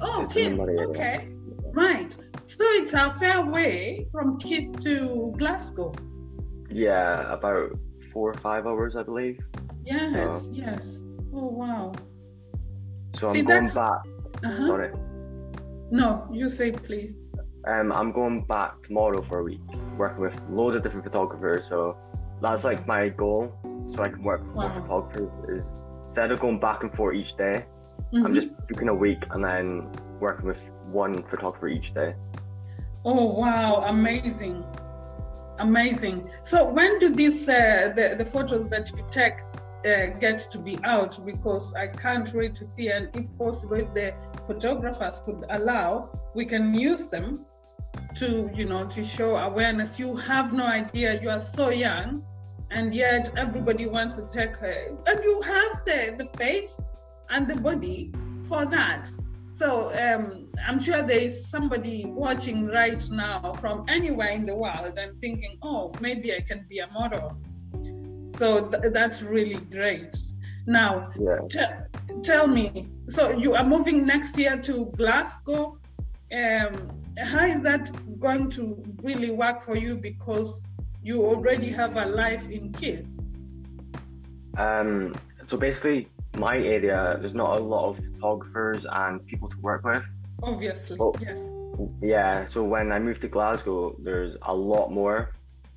Oh, 0.01 0.23
it's 0.23 0.33
Keith. 0.33 0.59
Okay. 0.59 1.29
Right. 1.73 2.11
So 2.43 2.63
it's 2.79 2.93
a 2.93 3.11
fair 3.11 3.45
way 3.45 4.07
from 4.11 4.39
Keith 4.39 4.79
to 4.79 5.31
Glasgow. 5.37 5.93
Yeah, 6.71 7.31
about 7.31 7.77
four 8.11 8.31
or 8.31 8.39
five 8.39 8.65
hours, 8.65 8.95
I 8.95 9.03
believe. 9.03 9.39
Yes, 9.85 10.47
so, 10.47 10.53
yes. 10.53 11.03
Oh, 11.35 11.49
wow. 11.49 11.93
So 13.19 13.31
See, 13.31 13.39
I'm 13.41 13.45
going 13.45 13.63
that's... 13.65 13.75
back. 13.75 14.01
Uh-huh. 14.43 14.67
Sorry. 14.67 14.91
No, 15.91 16.27
you 16.31 16.49
say 16.49 16.71
please. 16.71 17.31
Um, 17.67 17.91
I'm 17.91 18.11
going 18.11 18.43
back 18.45 18.81
tomorrow 18.81 19.21
for 19.21 19.39
a 19.39 19.43
week, 19.43 19.61
working 19.97 20.21
with 20.21 20.39
loads 20.49 20.75
of 20.75 20.81
different 20.81 21.05
photographers. 21.05 21.67
So 21.69 21.97
that's 22.41 22.63
like 22.63 22.85
my 22.87 23.09
goal. 23.09 23.53
So 23.95 24.03
I 24.03 24.09
can 24.09 24.23
work 24.23 24.43
with 24.45 24.55
wow. 24.55 24.67
more 24.67 24.81
photographers. 24.81 25.65
Is 25.65 25.71
instead 26.09 26.31
of 26.31 26.39
going 26.39 26.59
back 26.59 26.83
and 26.83 26.93
forth 26.93 27.15
each 27.15 27.35
day, 27.37 27.65
mm-hmm. 28.13 28.25
I'm 28.25 28.33
just 28.33 28.47
booking 28.67 28.89
a 28.89 28.93
week 28.93 29.19
and 29.31 29.43
then 29.43 29.89
working 30.19 30.47
with 30.47 30.57
one 30.91 31.23
photographer 31.23 31.67
each 31.67 31.93
day. 31.93 32.15
Oh 33.03 33.25
wow! 33.25 33.83
Amazing, 33.87 34.63
amazing. 35.59 36.29
So 36.41 36.67
when 36.67 36.99
do 36.99 37.09
these 37.09 37.47
uh, 37.47 37.93
the 37.95 38.15
the 38.17 38.25
photos 38.25 38.69
that 38.69 38.91
you 38.91 39.05
take 39.09 39.39
uh, 39.85 40.07
get 40.19 40.39
to 40.51 40.57
be 40.57 40.77
out? 40.83 41.23
Because 41.25 41.73
I 41.75 41.87
can't 41.87 42.31
wait 42.33 42.55
to 42.55 42.65
see, 42.65 42.89
and 42.89 43.15
if 43.15 43.27
possible, 43.37 43.75
if 43.75 43.93
the 43.93 44.13
photographers 44.47 45.21
could 45.25 45.45
allow, 45.49 46.09
we 46.33 46.45
can 46.45 46.73
use 46.73 47.07
them 47.07 47.45
to 48.15 48.49
you 48.53 48.65
know 48.65 48.85
to 48.87 49.03
show 49.03 49.35
awareness. 49.37 49.99
You 49.99 50.15
have 50.15 50.53
no 50.53 50.65
idea. 50.65 51.21
You 51.21 51.29
are 51.29 51.39
so 51.39 51.69
young, 51.69 52.23
and 52.71 52.93
yet 52.93 53.31
everybody 53.37 53.85
wants 53.85 54.15
to 54.17 54.27
take 54.27 54.55
her, 54.57 54.97
and 55.05 55.23
you 55.23 55.41
have 55.41 55.85
the 55.85 56.15
the 56.17 56.37
face 56.37 56.81
and 57.29 57.47
the 57.47 57.55
body 57.55 58.11
for 58.43 58.65
that. 58.65 59.09
So 59.51 59.89
um, 59.97 60.49
I'm 60.67 60.81
sure 60.81 61.01
there 61.01 61.17
is 61.17 61.49
somebody 61.49 62.03
watching 62.05 62.67
right 62.67 63.09
now 63.09 63.53
from 63.53 63.85
anywhere 63.87 64.31
in 64.31 64.45
the 64.45 64.53
world 64.53 64.97
and 64.97 65.19
thinking, 65.21 65.57
oh, 65.61 65.93
maybe 66.01 66.35
I 66.35 66.41
can 66.41 66.65
be 66.69 66.79
a 66.79 66.91
model. 66.91 67.37
So 68.35 68.67
th- 68.67 68.91
that's 68.91 69.21
really 69.21 69.55
great. 69.71 70.13
Now, 70.67 71.09
yeah. 71.17 71.39
t- 71.49 72.19
tell 72.21 72.47
me, 72.47 72.89
so 73.07 73.29
you 73.29 73.55
are 73.55 73.63
moving 73.63 74.05
next 74.05 74.37
year 74.37 74.57
to 74.57 74.91
Glasgow. 74.97 75.79
Um, 76.33 77.04
how 77.17 77.45
is 77.45 77.61
that 77.63 77.91
going 78.19 78.49
to 78.51 78.83
really 79.01 79.31
work 79.31 79.61
for 79.61 79.75
you 79.75 79.95
because 79.95 80.67
you 81.01 81.21
already 81.21 81.69
have 81.71 81.95
a 81.97 82.05
life 82.05 82.49
in 82.49 82.71
Keith? 82.73 83.07
Um, 84.57 85.13
so 85.49 85.57
basically, 85.57 86.07
my 86.37 86.57
area, 86.57 87.17
there's 87.21 87.33
not 87.33 87.59
a 87.59 87.63
lot 87.63 87.89
of 87.89 88.03
photographers 88.13 88.85
and 88.89 89.25
people 89.25 89.49
to 89.49 89.57
work 89.59 89.83
with. 89.83 90.03
Obviously, 90.43 90.97
but, 90.97 91.15
yes. 91.21 91.47
Yeah, 92.01 92.47
so 92.49 92.63
when 92.63 92.91
I 92.91 92.99
moved 92.99 93.21
to 93.21 93.27
Glasgow, 93.27 93.95
there's 93.99 94.37
a 94.43 94.53
lot 94.53 94.91
more. 94.91 95.31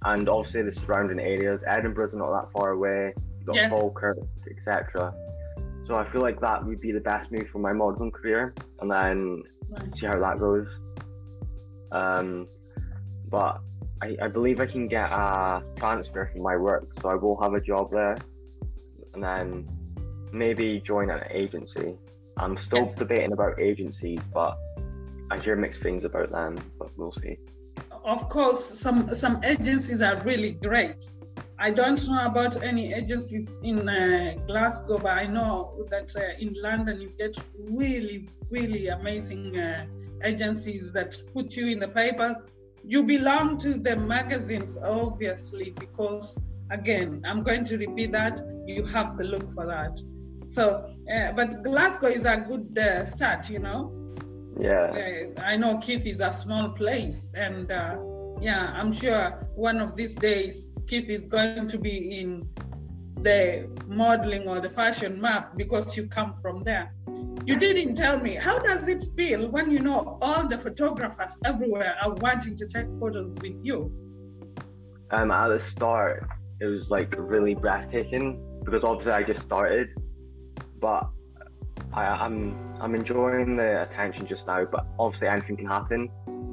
And 0.04 0.28
obviously, 0.28 0.62
the 0.62 0.72
surrounding 0.72 1.18
areas, 1.18 1.60
Edinburgh's 1.66 2.14
not 2.14 2.30
that 2.30 2.52
far 2.52 2.70
away, 2.70 3.12
you've 3.38 3.46
got 3.46 3.56
yes. 3.56 3.70
Falkirk, 3.70 4.18
etc. 4.48 5.12
So 5.86 5.96
I 5.96 6.08
feel 6.12 6.20
like 6.20 6.40
that 6.40 6.64
would 6.64 6.80
be 6.80 6.92
the 6.92 7.00
best 7.00 7.32
move 7.32 7.48
for 7.50 7.58
my 7.58 7.72
modelling 7.72 8.12
career, 8.12 8.54
and 8.80 8.90
then 8.90 9.42
right. 9.70 9.96
see 9.96 10.06
how 10.06 10.18
that 10.20 10.38
goes. 10.38 10.68
Um, 11.92 12.48
but 13.28 13.60
I, 14.00 14.16
I 14.22 14.28
believe 14.28 14.60
I 14.60 14.66
can 14.66 14.88
get 14.88 15.10
a 15.10 15.62
transfer 15.76 16.30
from 16.32 16.42
my 16.42 16.56
work, 16.56 16.88
so 17.00 17.08
I 17.08 17.14
will 17.14 17.40
have 17.42 17.54
a 17.54 17.60
job 17.60 17.90
there, 17.90 18.16
and 19.14 19.22
then 19.22 19.68
maybe 20.32 20.80
join 20.84 21.10
an 21.10 21.22
agency. 21.30 21.94
I'm 22.36 22.56
still 22.58 22.84
yes. 22.84 22.96
debating 22.96 23.32
about 23.32 23.60
agencies, 23.60 24.20
but 24.32 24.56
I 25.30 25.38
hear 25.38 25.56
mixed 25.56 25.82
things 25.82 26.04
about 26.04 26.30
them, 26.30 26.56
but 26.78 26.96
we'll 26.96 27.14
see. 27.20 27.36
Of 28.04 28.28
course, 28.28 28.64
some 28.64 29.14
some 29.14 29.42
agencies 29.44 30.00
are 30.02 30.16
really 30.22 30.52
great. 30.52 31.04
I 31.58 31.72
don't 31.72 32.00
know 32.08 32.26
about 32.26 32.62
any 32.62 32.94
agencies 32.94 33.58
in 33.64 33.88
uh, 33.88 34.34
Glasgow, 34.46 34.98
but 34.98 35.18
I 35.18 35.26
know 35.26 35.84
that 35.90 36.14
uh, 36.14 36.38
in 36.38 36.54
London 36.54 37.00
you 37.00 37.10
get 37.18 37.36
really, 37.68 38.28
really 38.48 38.88
amazing 38.88 39.58
uh, 39.58 39.84
agencies 40.24 40.92
that 40.92 41.16
put 41.32 41.56
you 41.56 41.66
in 41.68 41.78
the 41.78 41.88
papers. 41.88 42.36
You 42.84 43.02
belong 43.02 43.58
to 43.58 43.74
the 43.74 43.96
magazines, 43.96 44.78
obviously, 44.78 45.70
because 45.70 46.36
again, 46.70 47.22
I'm 47.24 47.42
going 47.42 47.64
to 47.64 47.78
repeat 47.78 48.12
that 48.12 48.40
you 48.66 48.84
have 48.84 49.16
to 49.18 49.24
look 49.24 49.52
for 49.52 49.66
that. 49.66 50.00
So, 50.46 50.84
uh, 51.12 51.32
but 51.32 51.62
Glasgow 51.62 52.08
is 52.08 52.24
a 52.24 52.36
good 52.36 52.78
uh, 52.78 53.04
start, 53.04 53.50
you 53.50 53.58
know. 53.58 53.92
Yeah. 54.58 55.30
Uh, 55.36 55.40
I 55.42 55.56
know 55.56 55.78
Keith 55.78 56.06
is 56.06 56.20
a 56.20 56.32
small 56.32 56.70
place, 56.70 57.30
and 57.34 57.70
uh, 57.70 57.96
yeah, 58.40 58.72
I'm 58.74 58.92
sure 58.92 59.30
one 59.54 59.78
of 59.78 59.94
these 59.94 60.14
days 60.14 60.72
Keith 60.86 61.08
is 61.08 61.26
going 61.26 61.68
to 61.68 61.78
be 61.78 62.18
in 62.20 62.48
the 63.22 63.68
modeling 63.86 64.48
or 64.48 64.60
the 64.60 64.68
fashion 64.68 65.20
map 65.20 65.56
because 65.56 65.96
you 65.96 66.06
come 66.06 66.34
from 66.34 66.62
there. 66.64 66.92
You 67.44 67.58
didn't 67.58 67.94
tell 67.94 68.18
me 68.20 68.34
how 68.34 68.58
does 68.58 68.88
it 68.88 69.02
feel 69.16 69.48
when 69.48 69.70
you 69.70 69.80
know 69.80 70.18
all 70.20 70.46
the 70.46 70.58
photographers 70.58 71.38
everywhere 71.44 71.96
are 72.02 72.14
wanting 72.14 72.56
to 72.56 72.66
take 72.66 72.86
photos 73.00 73.34
with 73.42 73.56
you. 73.62 73.92
Um, 75.10 75.30
at 75.30 75.48
the 75.48 75.60
start, 75.66 76.28
it 76.60 76.66
was 76.66 76.90
like 76.90 77.14
really 77.16 77.54
breathtaking 77.54 78.44
because 78.64 78.84
obviously 78.84 79.12
I 79.12 79.22
just 79.22 79.42
started 79.42 79.88
but 80.80 81.08
I, 81.92 82.06
am 82.06 82.20
I'm, 82.20 82.82
I'm 82.82 82.94
enjoying 82.94 83.56
the 83.56 83.82
attention 83.82 84.26
just 84.26 84.46
now. 84.46 84.64
But 84.64 84.86
obviously 84.98 85.28
anything 85.28 85.56
can 85.56 85.66
happen. 85.66 86.10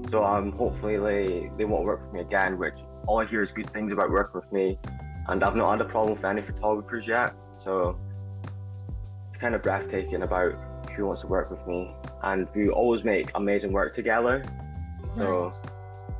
So 0.09 0.23
um, 0.23 0.51
hopefully 0.51 0.97
they, 0.97 1.51
they 1.57 1.65
won't 1.65 1.85
work 1.85 2.01
with 2.03 2.13
me 2.13 2.21
again. 2.21 2.57
Which 2.57 2.75
all 3.07 3.19
I 3.19 3.25
hear 3.25 3.43
is 3.43 3.51
good 3.51 3.71
things 3.71 3.91
about 3.91 4.09
working 4.09 4.41
with 4.41 4.51
me, 4.51 4.77
and 5.27 5.43
I've 5.43 5.55
not 5.55 5.77
had 5.77 5.81
a 5.81 5.89
problem 5.89 6.15
with 6.15 6.25
any 6.25 6.41
photographers 6.41 7.05
yet. 7.07 7.33
So 7.63 7.97
it's 9.31 9.41
kind 9.41 9.55
of 9.55 9.63
breathtaking 9.63 10.23
about 10.23 10.53
who 10.95 11.07
wants 11.07 11.21
to 11.21 11.27
work 11.27 11.51
with 11.51 11.65
me, 11.67 11.93
and 12.23 12.47
we 12.55 12.69
always 12.69 13.03
make 13.03 13.31
amazing 13.35 13.71
work 13.71 13.95
together. 13.95 14.43
So 15.15 15.45
right. 15.45 15.59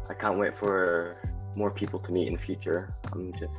I 0.10 0.14
can't 0.14 0.38
wait 0.38 0.58
for 0.58 1.18
more 1.56 1.72
people 1.72 2.00
to 2.00 2.12
meet 2.12 2.28
in 2.28 2.34
the 2.36 2.42
future. 2.42 2.94
I'm 3.12 3.32
just 3.34 3.54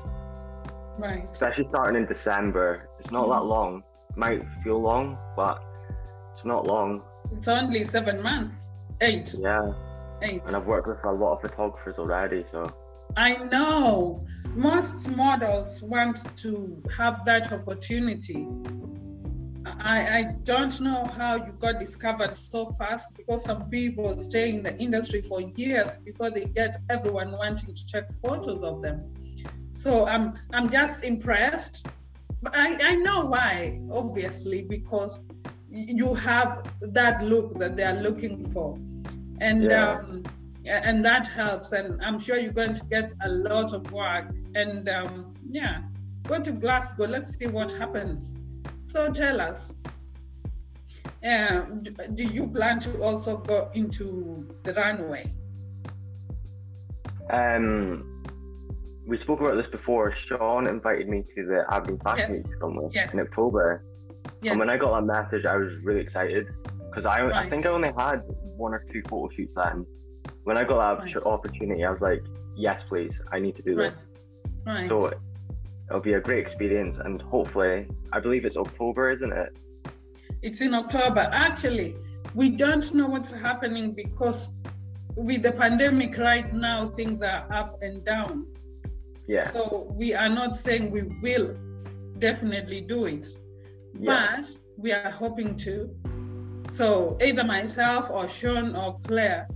right, 0.99 1.27
especially 1.31 1.67
starting 1.69 2.03
in 2.03 2.07
December. 2.09 2.89
It's 2.99 3.11
not 3.11 3.25
mm-hmm. 3.25 3.33
that 3.33 3.45
long, 3.45 3.83
It 4.11 4.17
might 4.17 4.43
feel 4.63 4.81
long, 4.81 5.19
but 5.37 5.63
it's 6.33 6.45
not 6.45 6.67
long. 6.67 7.03
It's 7.33 7.49
only 7.49 7.85
seven 7.85 8.23
months, 8.23 8.71
eight. 9.01 9.35
Yeah. 9.39 9.73
Eight. 10.23 10.43
And 10.47 10.57
I've 10.57 10.67
worked 10.67 10.89
with 10.89 11.05
a 11.05 11.13
lot 11.13 11.35
of 11.35 11.43
photographers 11.43 11.99
already, 11.99 12.45
so. 12.51 12.67
I 13.17 13.37
know. 13.37 14.25
Most 14.57 15.09
models 15.11 15.83
want 15.83 16.25
to 16.39 16.83
have 16.97 17.25
that 17.27 17.53
opportunity. 17.53 18.49
I, 19.65 20.19
I 20.19 20.23
don't 20.45 20.81
know 20.81 21.07
how 21.07 21.37
you 21.37 21.53
got 21.61 21.79
discovered 21.79 22.37
so 22.39 22.71
fast 22.71 23.17
because 23.17 23.45
some 23.45 23.69
people 23.69 24.19
stay 24.19 24.51
in 24.51 24.63
the 24.63 24.77
industry 24.79 25.23
for 25.23 25.41
years 25.41 25.99
before 25.99 26.31
they 26.31 26.47
get 26.47 26.77
everyone 26.89 27.33
wanting 27.33 27.75
to 27.75 27.87
check 27.87 28.13
photos 28.15 28.63
of 28.63 28.83
them. 28.83 29.13
So 29.71 30.07
I'm 30.07 30.39
I'm 30.53 30.71
just 30.71 31.05
impressed 31.05 31.87
I, 32.53 32.79
I 32.83 32.95
know 32.97 33.25
why, 33.25 33.81
obviously, 33.91 34.63
because 34.63 35.25
you 35.71 36.15
have 36.15 36.71
that 36.81 37.23
look 37.23 37.59
that 37.59 37.77
they 37.77 37.85
are 37.85 38.01
looking 38.01 38.51
for. 38.53 38.79
And 39.41 39.65
yeah. 39.65 39.99
um, 39.99 40.25
and 40.67 41.05
that 41.05 41.27
helps. 41.27 41.73
And 41.73 42.03
I'm 42.03 42.19
sure 42.19 42.37
you're 42.37 42.53
going 42.53 42.75
to 42.75 42.85
get 42.87 43.13
a 43.23 43.29
lot 43.29 43.73
of 43.73 43.91
work. 43.93 44.27
And 44.55 44.89
um, 44.89 45.35
yeah, 45.49 45.83
go 46.25 46.41
to 46.41 46.53
Glasgow. 46.53 47.07
Let's 47.07 47.37
see 47.39 47.47
what 47.47 47.73
happens. 47.73 48.37
So 48.85 49.11
tell 49.13 49.41
us, 49.41 49.75
um, 51.25 51.83
do 52.15 52.25
you 52.25 52.47
plan 52.47 52.79
to 52.81 53.03
also 53.03 53.37
go 53.37 53.71
into 53.75 54.49
the 54.63 54.75
runway? 54.75 55.33
Um, 57.31 58.23
we 59.07 59.19
spoke 59.19 59.41
about 59.41 59.57
this 59.57 59.71
before. 59.71 60.15
Sean 60.29 60.69
invited 60.69 61.09
me 61.09 61.25
to 61.35 61.47
the 61.47 61.65
Aberdeen 61.71 61.99
Fashion 62.01 62.31
Yes. 62.31 62.45
Week 62.45 62.57
somewhere 62.61 62.89
Yes. 62.93 63.15
in 63.15 63.21
October. 63.21 63.85
Yes. 64.43 64.53
And 64.53 64.61
when 64.61 64.71
I 64.71 64.77
got 64.77 64.95
that 64.95 65.07
message, 65.07 65.47
I 65.47 65.57
was 65.57 65.73
really 65.83 66.01
excited 66.01 66.47
because 66.89 67.07
I, 67.07 67.27
I 67.29 67.51
think 67.51 67.67
I 67.67 67.71
only 67.71 67.93
had 67.99 68.23
one 68.57 68.73
or 68.73 68.85
two 68.93 69.03
photo 69.09 69.29
shoots 69.35 69.55
then. 69.55 69.85
When 70.47 70.57
I 70.57 70.63
got 70.63 70.79
that 71.01 71.13
Right. 71.13 71.27
opportunity, 71.27 71.85
I 71.85 71.91
was 71.91 72.01
like, 72.01 72.23
yes, 72.55 72.81
please, 72.89 73.13
I 73.33 73.41
need 73.41 73.57
to 73.57 73.63
do 73.63 73.77
Right. 73.77 73.93
this. 73.93 74.03
right. 74.65 74.89
So 74.89 75.11
it'll 75.89 76.01
be 76.01 76.13
a 76.13 76.21
great 76.21 76.47
experience, 76.47 76.99
and 77.05 77.21
hopefully, 77.21 77.89
I 78.13 78.21
believe 78.21 78.45
it's 78.45 78.57
October, 78.57 79.11
isn't 79.11 79.33
it? 79.33 79.59
It's 80.43 80.61
in 80.61 80.73
October. 80.73 81.29
Actually, 81.33 81.97
we 82.37 82.51
don't 82.51 82.87
know 82.95 83.09
what's 83.09 83.33
happening 83.33 83.93
because 83.93 84.53
with 85.17 85.43
the 85.43 85.51
pandemic 85.51 86.17
right 86.17 86.53
now, 86.55 86.91
things 86.91 87.25
are 87.25 87.45
up 87.51 87.83
and 87.83 88.05
down. 88.05 88.47
Yeah. 89.27 89.49
So 89.49 89.93
we 90.01 90.15
are 90.15 90.29
not 90.29 90.57
saying 90.57 90.93
we 90.93 91.03
will 91.23 91.57
definitely 92.21 92.83
do 92.83 93.07
it, 93.07 93.27
yeah. 93.99 94.37
but 94.37 94.47
we 94.77 94.93
are 94.93 95.11
hoping 95.11 95.57
to. 95.67 95.91
So 96.71 97.19
either 97.21 97.43
myself 97.43 98.11
or 98.11 98.29
Sean 98.29 98.77
or 98.77 99.01
Claire. 99.09 99.49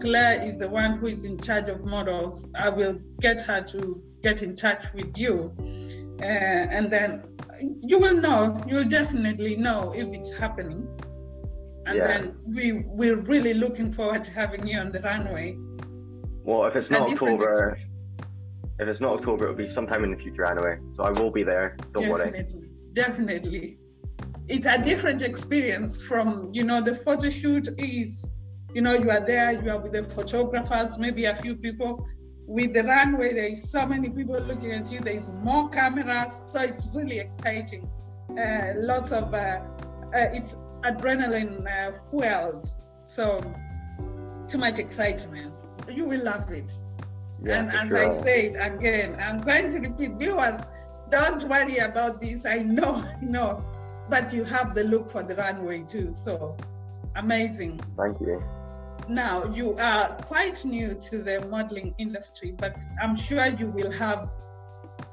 Claire 0.00 0.42
is 0.42 0.58
the 0.58 0.68
one 0.68 0.98
who 0.98 1.06
is 1.06 1.24
in 1.24 1.38
charge 1.38 1.68
of 1.68 1.84
models. 1.84 2.48
I 2.54 2.68
will 2.68 2.98
get 3.20 3.40
her 3.42 3.62
to 3.62 4.02
get 4.22 4.42
in 4.42 4.54
touch 4.54 4.92
with 4.94 5.12
you. 5.16 5.52
Uh, 6.20 6.24
and 6.24 6.90
then 6.90 7.22
you 7.82 7.98
will 7.98 8.14
know, 8.16 8.60
you'll 8.66 8.88
definitely 8.88 9.56
know 9.56 9.92
if 9.94 10.08
it's 10.08 10.32
happening. 10.32 10.86
And 11.86 11.96
Yeah. 11.98 12.06
then 12.06 12.36
we, 12.44 12.84
we're 12.86 13.16
really 13.16 13.54
looking 13.54 13.90
forward 13.92 14.24
to 14.24 14.30
having 14.32 14.66
you 14.66 14.78
on 14.78 14.92
the 14.92 15.00
runway. 15.00 15.56
Well, 16.44 16.64
if 16.66 16.76
it's 16.76 16.90
not 16.90 17.10
October, 17.10 17.78
if 18.78 18.88
it's 18.88 19.00
not 19.00 19.18
October, 19.18 19.44
it'll 19.44 19.56
be 19.56 19.68
sometime 19.68 20.04
in 20.04 20.10
the 20.10 20.16
future 20.16 20.44
anyway. 20.44 20.78
So 20.96 21.02
I 21.02 21.10
will 21.10 21.30
be 21.30 21.42
there. 21.42 21.76
Don't 21.92 22.08
worry. 22.08 22.30
definitely, 22.30 22.68
Definitely. 22.94 23.78
It's 24.48 24.66
a 24.66 24.78
different 24.82 25.22
experience 25.22 26.02
from, 26.02 26.50
you 26.52 26.64
know, 26.64 26.80
the 26.80 26.94
photo 26.94 27.28
shoot 27.28 27.68
is, 27.78 28.32
you 28.74 28.82
know, 28.82 28.94
you 28.94 29.10
are 29.10 29.24
there, 29.24 29.52
you 29.52 29.70
are 29.70 29.78
with 29.78 29.92
the 29.92 30.04
photographers, 30.04 30.98
maybe 30.98 31.24
a 31.24 31.34
few 31.34 31.56
people. 31.56 32.06
With 32.46 32.74
the 32.74 32.82
runway, 32.82 33.34
there 33.34 33.46
is 33.46 33.70
so 33.70 33.86
many 33.86 34.10
people 34.10 34.38
looking 34.40 34.72
at 34.72 34.90
you, 34.90 35.00
there 35.00 35.14
is 35.14 35.30
more 35.42 35.68
cameras, 35.70 36.40
so 36.44 36.60
it's 36.60 36.88
really 36.92 37.18
exciting. 37.18 37.88
Uh, 38.38 38.72
lots 38.76 39.12
of, 39.12 39.32
uh, 39.34 39.60
uh, 40.14 40.28
it's 40.32 40.56
adrenaline 40.82 41.66
uh, 41.66 41.92
fueled, 42.10 42.66
so 43.04 43.40
too 44.48 44.58
much 44.58 44.78
excitement. 44.78 45.54
You 45.88 46.06
will 46.06 46.24
love 46.24 46.50
it. 46.50 46.72
Yeah, 47.42 47.60
and 47.60 47.72
as 47.72 47.88
sure. 47.88 48.10
I 48.10 48.12
said 48.12 48.74
again, 48.74 49.16
I'm 49.20 49.40
going 49.40 49.72
to 49.72 49.78
repeat, 49.78 50.12
viewers, 50.18 50.60
don't 51.10 51.42
worry 51.48 51.78
about 51.78 52.20
this. 52.20 52.46
I 52.46 52.58
know, 52.58 52.96
I 53.20 53.24
know, 53.24 53.64
but 54.08 54.32
you 54.32 54.44
have 54.44 54.74
the 54.74 54.84
look 54.84 55.10
for 55.10 55.22
the 55.22 55.36
runway 55.36 55.82
too. 55.82 56.12
So 56.14 56.56
amazing. 57.16 57.80
Thank 57.96 58.20
you. 58.20 58.42
Now 59.10 59.52
you 59.52 59.76
are 59.76 60.14
quite 60.22 60.64
new 60.64 60.94
to 60.94 61.18
the 61.18 61.44
modeling 61.48 61.96
industry, 61.98 62.54
but 62.56 62.80
I'm 63.02 63.16
sure 63.16 63.44
you 63.44 63.66
will 63.66 63.90
have 63.90 64.30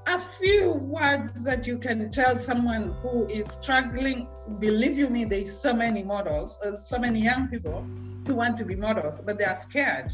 a 0.06 0.20
few 0.20 0.74
words 0.74 1.32
that 1.44 1.66
you 1.66 1.80
can 1.80 2.12
tell 2.12 2.38
someone 2.38 2.94
who 3.02 3.28
is 3.28 3.52
struggling. 3.52 4.30
Believe 4.60 5.00
you 5.00 5.10
me, 5.10 5.26
there's 5.26 5.52
so 5.52 5.74
many 5.74 6.04
models, 6.04 6.60
uh, 6.64 6.80
so 6.80 7.00
many 7.00 7.22
young 7.22 7.48
people 7.48 7.84
who 8.28 8.36
want 8.36 8.56
to 8.58 8.66
be 8.66 8.76
models, 8.76 9.24
but 9.24 9.40
they 9.40 9.46
are 9.46 9.56
scared, 9.56 10.12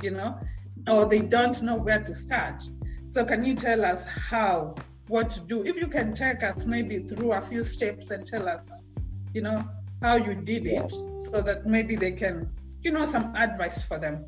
you 0.00 0.10
know, 0.10 0.40
or 0.88 1.04
they 1.04 1.20
don't 1.20 1.60
know 1.62 1.76
where 1.76 2.02
to 2.02 2.14
start. 2.14 2.62
So 3.08 3.26
can 3.26 3.44
you 3.44 3.54
tell 3.54 3.84
us 3.84 4.08
how, 4.08 4.74
what 5.08 5.28
to 5.30 5.40
do? 5.40 5.66
If 5.66 5.76
you 5.76 5.88
can 5.88 6.14
take 6.14 6.42
us 6.42 6.64
maybe 6.64 7.00
through 7.00 7.32
a 7.32 7.42
few 7.42 7.62
steps 7.62 8.10
and 8.10 8.26
tell 8.26 8.48
us, 8.48 8.84
you 9.34 9.42
know, 9.42 9.68
how 10.00 10.16
you 10.16 10.34
did 10.34 10.64
it, 10.64 10.90
so 11.18 11.42
that 11.42 11.66
maybe 11.66 11.94
they 11.94 12.12
can, 12.12 12.48
you 12.82 12.92
know, 12.92 13.04
some 13.04 13.34
advice 13.34 13.82
for 13.82 13.98
them. 13.98 14.24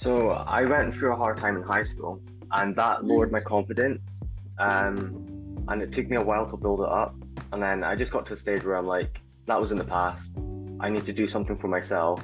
So 0.00 0.30
I 0.30 0.64
went 0.64 0.94
through 0.94 1.12
a 1.12 1.16
hard 1.16 1.38
time 1.38 1.56
in 1.56 1.62
high 1.62 1.84
school, 1.84 2.20
and 2.52 2.74
that 2.76 3.04
lowered 3.04 3.32
my 3.32 3.40
confidence. 3.40 4.00
Um, 4.58 5.64
and 5.68 5.82
it 5.82 5.92
took 5.92 6.08
me 6.08 6.16
a 6.16 6.22
while 6.22 6.50
to 6.50 6.56
build 6.56 6.80
it 6.80 6.88
up. 6.88 7.14
And 7.52 7.62
then 7.62 7.84
I 7.84 7.94
just 7.94 8.12
got 8.12 8.26
to 8.26 8.34
a 8.34 8.38
stage 8.38 8.64
where 8.64 8.76
I'm 8.76 8.86
like, 8.86 9.20
that 9.46 9.60
was 9.60 9.70
in 9.70 9.78
the 9.78 9.84
past. 9.84 10.28
I 10.80 10.88
need 10.88 11.06
to 11.06 11.12
do 11.12 11.28
something 11.28 11.58
for 11.58 11.68
myself. 11.68 12.22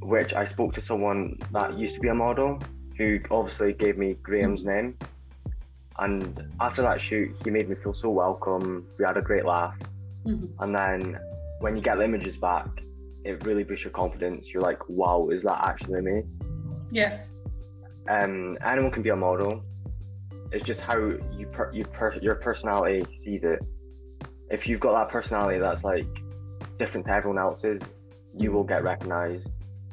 Which 0.00 0.32
I 0.34 0.46
spoke 0.48 0.74
to 0.74 0.82
someone 0.82 1.38
that 1.52 1.78
used 1.78 1.94
to 1.94 2.00
be 2.00 2.08
a 2.08 2.14
model, 2.14 2.58
who 2.98 3.20
obviously 3.30 3.72
gave 3.72 3.96
me 3.96 4.14
Graham's 4.22 4.64
name. 4.64 4.96
And 5.98 6.52
after 6.60 6.82
that 6.82 7.00
shoot, 7.00 7.36
he 7.44 7.50
made 7.50 7.68
me 7.68 7.76
feel 7.82 7.94
so 7.94 8.10
welcome. 8.10 8.86
We 8.98 9.04
had 9.04 9.16
a 9.16 9.22
great 9.22 9.44
laugh. 9.44 9.76
Mhm. 10.26 10.48
And 10.60 10.74
then 10.74 11.18
when 11.60 11.76
you 11.76 11.82
get 11.82 11.98
the 11.98 12.04
images 12.04 12.36
back, 12.36 12.66
it 13.24 13.44
really 13.46 13.64
boosts 13.64 13.84
your 13.84 13.92
confidence. 13.92 14.46
You're 14.52 14.62
like, 14.62 14.78
wow, 14.88 15.28
is 15.30 15.42
that 15.42 15.64
actually 15.64 16.00
me? 16.02 16.22
Yes. 16.90 17.36
um, 18.08 18.58
anyone 18.66 18.90
can 18.90 19.02
be 19.02 19.10
a 19.10 19.16
model. 19.16 19.62
It's 20.50 20.66
just 20.66 20.80
how 20.80 20.98
you 20.98 21.46
per- 21.52 21.72
you 21.72 21.84
per- 21.84 22.14
your 22.20 22.34
personality 22.34 23.04
sees 23.24 23.40
it. 23.42 23.60
If 24.50 24.66
you've 24.66 24.80
got 24.80 24.92
that 24.98 25.10
personality 25.10 25.58
that's 25.58 25.82
like 25.84 26.06
different 26.78 27.06
to 27.06 27.12
everyone 27.12 27.38
else's, 27.38 27.80
you 28.36 28.52
will 28.52 28.64
get 28.64 28.82
recognized. 28.84 29.46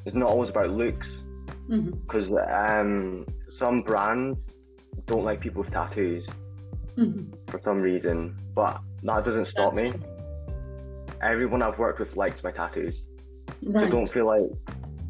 It's 0.06 0.16
not 0.16 0.28
always 0.30 0.50
about 0.50 0.72
looks 0.72 1.08
because 1.70 2.28
um, 2.52 3.26
some 3.58 3.84
brands 3.84 4.38
don't 5.06 5.24
like 5.24 5.40
people 5.40 5.62
with 5.64 5.72
tattoos 5.72 6.26
Mhm. 6.98 7.34
for 7.50 7.62
some 7.64 7.80
reason, 7.80 8.36
but 8.56 8.82
that 9.04 9.24
doesn't 9.24 9.48
stop 9.48 9.76
That's 9.76 9.84
me. 9.86 9.92
true. 9.92 10.02
Everyone 11.22 11.62
I've 11.62 11.78
worked 11.78 12.00
with 12.00 12.16
likes 12.18 12.44
my 12.44 12.52
tattoos. 12.52 13.02
Right. 13.64 13.90
So 13.90 13.96
don't 13.96 14.10
feel 14.10 14.26
like, 14.26 14.50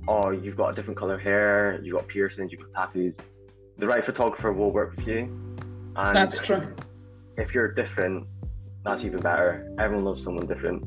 oh, 0.07 0.31
you've 0.31 0.57
got 0.57 0.69
a 0.69 0.75
different 0.75 0.97
color 0.97 1.17
hair, 1.17 1.79
you've 1.83 1.95
got 1.95 2.07
piercings, 2.07 2.51
you've 2.51 2.61
got 2.73 2.87
tattoos. 2.87 3.15
The 3.77 3.87
right 3.87 4.05
photographer 4.05 4.51
will 4.51 4.71
work 4.71 4.95
with 4.95 5.07
you. 5.07 5.23
And 5.95 6.15
That's 6.15 6.39
true. 6.39 6.75
if 7.37 7.53
you're 7.53 7.73
different, 7.73 8.27
that's 8.83 9.03
even 9.03 9.19
better. 9.19 9.73
Everyone 9.79 10.05
loves 10.05 10.23
someone 10.23 10.47
different. 10.47 10.83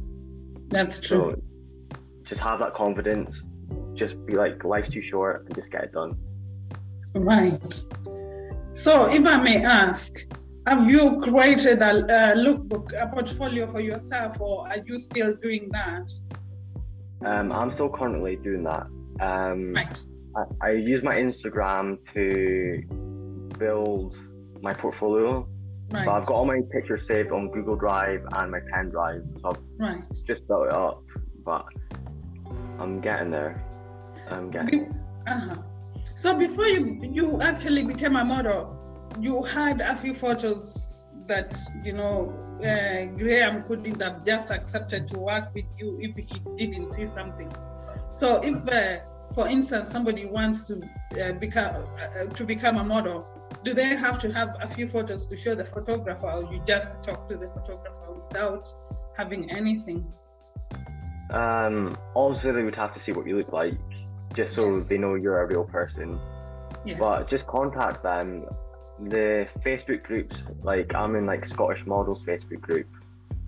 That's 0.70 1.01
true. 1.01 1.37
So 1.37 1.98
just 2.25 2.40
have 2.40 2.59
that 2.61 2.75
confidence. 2.75 3.42
Just 3.94 4.25
be 4.27 4.35
like, 4.35 4.64
life's 4.64 4.90
too 4.90 5.03
short 5.03 5.44
and 5.46 5.55
just 5.55 5.70
get 5.70 5.85
it 5.85 5.92
done. 5.92 6.16
Right. 7.14 7.85
So, 8.70 9.12
if 9.12 9.27
I 9.27 9.37
may 9.37 9.62
ask, 9.62 10.25
have 10.66 10.88
you 10.88 11.20
created 11.20 11.83
a, 11.83 11.90
a 11.90 12.35
lookbook, 12.35 12.92
a 12.98 13.07
portfolio 13.09 13.66
for 13.66 13.81
yourself, 13.81 14.40
or 14.40 14.66
are 14.66 14.79
you 14.79 14.96
still 14.96 15.37
doing 15.37 15.68
that? 15.72 16.11
Um, 17.25 17.53
I'm 17.53 17.73
still 17.73 17.89
currently 17.89 18.37
doing 18.37 18.65
that. 18.65 18.87
Um, 19.21 19.73
Right. 19.73 20.07
I, 20.37 20.69
I 20.69 20.71
use 20.73 21.03
my 21.03 21.15
Instagram 21.15 21.99
to 22.15 22.83
build 23.59 24.17
my 24.61 24.73
portfolio. 24.73 25.47
Right. 25.91 26.07
But 26.07 26.13
I've 26.13 26.27
got 26.27 26.35
all 26.35 26.47
my 26.47 26.61
pictures 26.73 27.07
saved 27.07 27.33
on 27.33 27.51
Google 27.51 27.77
Drive 27.77 28.23
and 28.33 28.51
my 28.51 28.61
pen 28.73 28.91
drive. 28.91 29.23
So 29.43 29.51
I've 29.51 29.59
right. 29.79 30.03
just 30.27 30.47
built 30.49 30.69
it 30.69 30.73
up, 30.73 31.03
but 31.45 31.67
I'm 32.79 33.01
getting 33.01 33.31
there. 33.31 33.63
I'm 34.31 34.51
getting 34.51 34.85
Be- 34.85 34.87
uh-huh. 35.27 35.57
So 36.15 36.39
before 36.39 36.67
you 36.67 36.99
you 37.03 37.41
actually 37.41 37.85
became 37.85 38.17
a 38.17 38.25
model, 38.25 38.77
you 39.21 39.43
had 39.43 39.81
a 39.81 39.95
few 39.97 40.15
photos 40.15 40.75
that 41.27 41.57
you 41.85 41.93
know 41.93 42.33
uh, 42.59 43.05
Graham 43.17 43.65
couldn't 43.65 44.01
have 44.01 44.25
just 44.25 44.51
accepted 44.51 45.09
to 45.09 45.19
work 45.19 45.55
with 45.55 45.65
you 45.79 45.99
if 46.01 46.17
he 46.17 46.41
didn't 46.57 46.91
see 46.91 47.07
something. 47.07 47.53
So 48.13 48.43
if, 48.43 48.69
uh, 48.69 49.01
for 49.35 49.49
instance, 49.49 49.91
somebody 49.91 50.27
wants 50.27 50.67
to 50.69 50.83
uh, 51.21 51.33
become 51.33 51.75
uh, 51.75 52.25
to 52.27 52.45
become 52.45 52.77
a 52.77 52.85
model, 52.85 53.27
do 53.65 53.75
they 53.75 53.97
have 53.97 54.19
to 54.21 54.33
have 54.33 54.57
a 54.61 54.69
few 54.69 54.89
photos 54.89 55.27
to 55.27 55.37
show 55.37 55.55
the 55.55 55.65
photographer, 55.65 56.31
or 56.31 56.53
you 56.53 56.63
just 56.67 57.03
talk 57.03 57.29
to 57.29 57.37
the 57.37 57.49
photographer 57.49 58.13
without 58.13 58.73
having 59.17 59.51
anything? 59.51 60.13
Um, 61.31 61.97
obviously, 62.15 62.53
they 62.53 62.63
would 62.63 62.75
have 62.75 62.95
to 62.95 63.01
see 63.03 63.13
what 63.13 63.27
you 63.27 63.39
look 63.39 63.53
like, 63.53 63.79
just 64.35 64.55
so 64.55 64.67
Yes. 64.67 64.89
they 64.89 64.99
know 64.99 65.15
you're 65.15 65.41
a 65.41 65.47
real 65.47 65.65
person. 65.65 66.21
Yes. 66.85 66.99
But 66.99 67.29
just 67.29 67.47
contact 67.47 68.03
them. 68.03 68.45
The 69.09 69.49
Facebook 69.65 70.03
groups, 70.05 70.37
like 70.62 70.95
I'm 70.95 71.17
in 71.17 71.27
like 71.27 71.45
Scottish 71.47 71.85
Models 71.87 72.23
Facebook 72.25 72.61
group, 72.61 72.87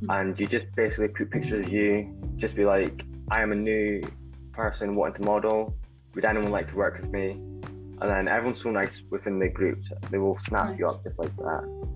Mhm. 0.03 0.21
and 0.21 0.41
you 0.41 0.47
just 0.47 0.67
basically 0.75 1.09
put 1.09 1.31
pictures 1.31 1.65
of 1.67 1.73
you. 1.73 2.13
Just 2.37 2.57
be 2.57 2.65
like, 2.65 3.03
I 3.31 3.43
am 3.43 3.53
a 3.53 3.57
new 3.57 4.03
person 4.53 4.95
wanting 4.97 5.23
to 5.23 5.29
model. 5.29 5.75
Would 6.15 6.25
anyone 6.25 6.51
like 6.51 6.69
to 6.71 6.77
work 6.77 7.01
with 7.01 7.11
me? 7.11 7.31
And 8.01 8.11
then 8.11 8.29
everyone's 8.29 8.63
so 8.63 8.71
nice 8.71 9.01
within 9.11 9.39
the 9.39 9.49
groups. 9.49 9.87
They 10.11 10.19
will 10.19 10.39
snap 10.49 10.79
you 10.79 10.87
up 10.89 11.03
just 11.05 11.19
like 11.19 11.35
that. 11.37 11.89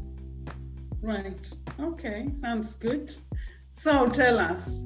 Right. 1.03 1.53
Okay. 1.79 2.29
Sounds 2.33 2.77
good. 2.77 3.11
So 3.73 4.09
tell 4.09 4.39
us, 4.39 4.83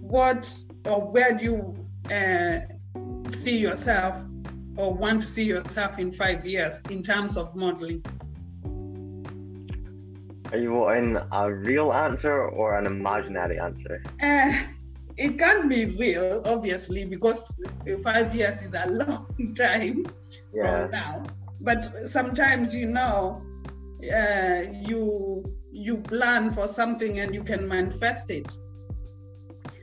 what 0.00 0.54
or 0.86 1.00
where 1.10 1.36
do 1.36 1.44
you 1.44 1.74
uh, 2.12 2.60
see 3.28 3.58
yourself 3.58 4.22
or 4.76 4.94
want 4.94 5.22
to 5.22 5.28
see 5.28 5.44
yourself 5.44 5.98
in 5.98 6.10
five 6.10 6.46
years 6.46 6.82
in 6.90 7.02
terms 7.02 7.36
of 7.36 7.54
modeling? 7.54 8.04
Are 10.52 10.58
you 10.58 10.72
wanting 10.72 11.16
a 11.32 11.52
real 11.52 11.92
answer 11.92 12.48
or 12.48 12.78
an 12.78 12.86
imaginary 12.86 13.58
answer? 13.58 14.02
Uh, 14.22 14.52
it 15.16 15.38
can't 15.38 15.68
be 15.68 15.96
real, 15.96 16.42
obviously, 16.44 17.04
because 17.04 17.56
five 18.04 18.34
years 18.34 18.62
is 18.62 18.74
a 18.74 18.86
long 18.90 19.54
time 19.56 20.06
yeah. 20.54 20.82
from 20.82 20.90
now. 20.90 21.22
But 21.60 21.84
sometimes, 22.06 22.74
you 22.74 22.86
know, 22.86 23.42
uh, 24.02 24.62
you 24.72 25.52
you 25.72 25.98
plan 25.98 26.52
for 26.52 26.68
something 26.68 27.18
and 27.18 27.34
you 27.34 27.42
can 27.42 27.66
manifest 27.68 28.30
it. 28.30 28.56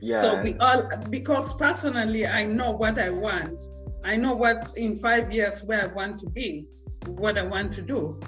Yeah. 0.02 0.22
So 0.22 0.42
we 0.42 0.56
all, 0.58 0.90
because 1.10 1.54
personally, 1.54 2.26
I 2.26 2.46
know 2.46 2.72
what 2.72 3.00
I 3.00 3.10
want. 3.10 3.60
I 4.04 4.16
know 4.16 4.34
what 4.34 4.74
in 4.76 4.96
five 4.96 5.32
years 5.32 5.64
where 5.64 5.84
I 5.84 5.94
want 5.94 6.20
to 6.20 6.30
be, 6.30 6.66
what 7.08 7.38
I 7.38 7.44
want 7.44 7.72
to 7.74 7.82
do. 7.82 8.20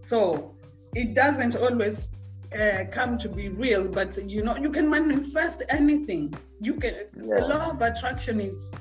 So 0.00 0.54
it 0.94 1.14
doesn't 1.14 1.56
always 1.56 2.10
uh, 2.58 2.84
come 2.92 3.18
to 3.18 3.28
be 3.28 3.48
real, 3.48 3.88
but 3.88 4.16
you 4.30 4.42
know, 4.42 4.56
you 4.56 4.70
can 4.70 4.88
manifest 4.88 5.62
anything. 5.68 6.34
You 6.60 6.74
can, 6.74 6.94
yeah. 7.16 7.40
the 7.40 7.46
law 7.46 7.70
of 7.70 7.82
attraction 7.82 8.40
is 8.40 8.72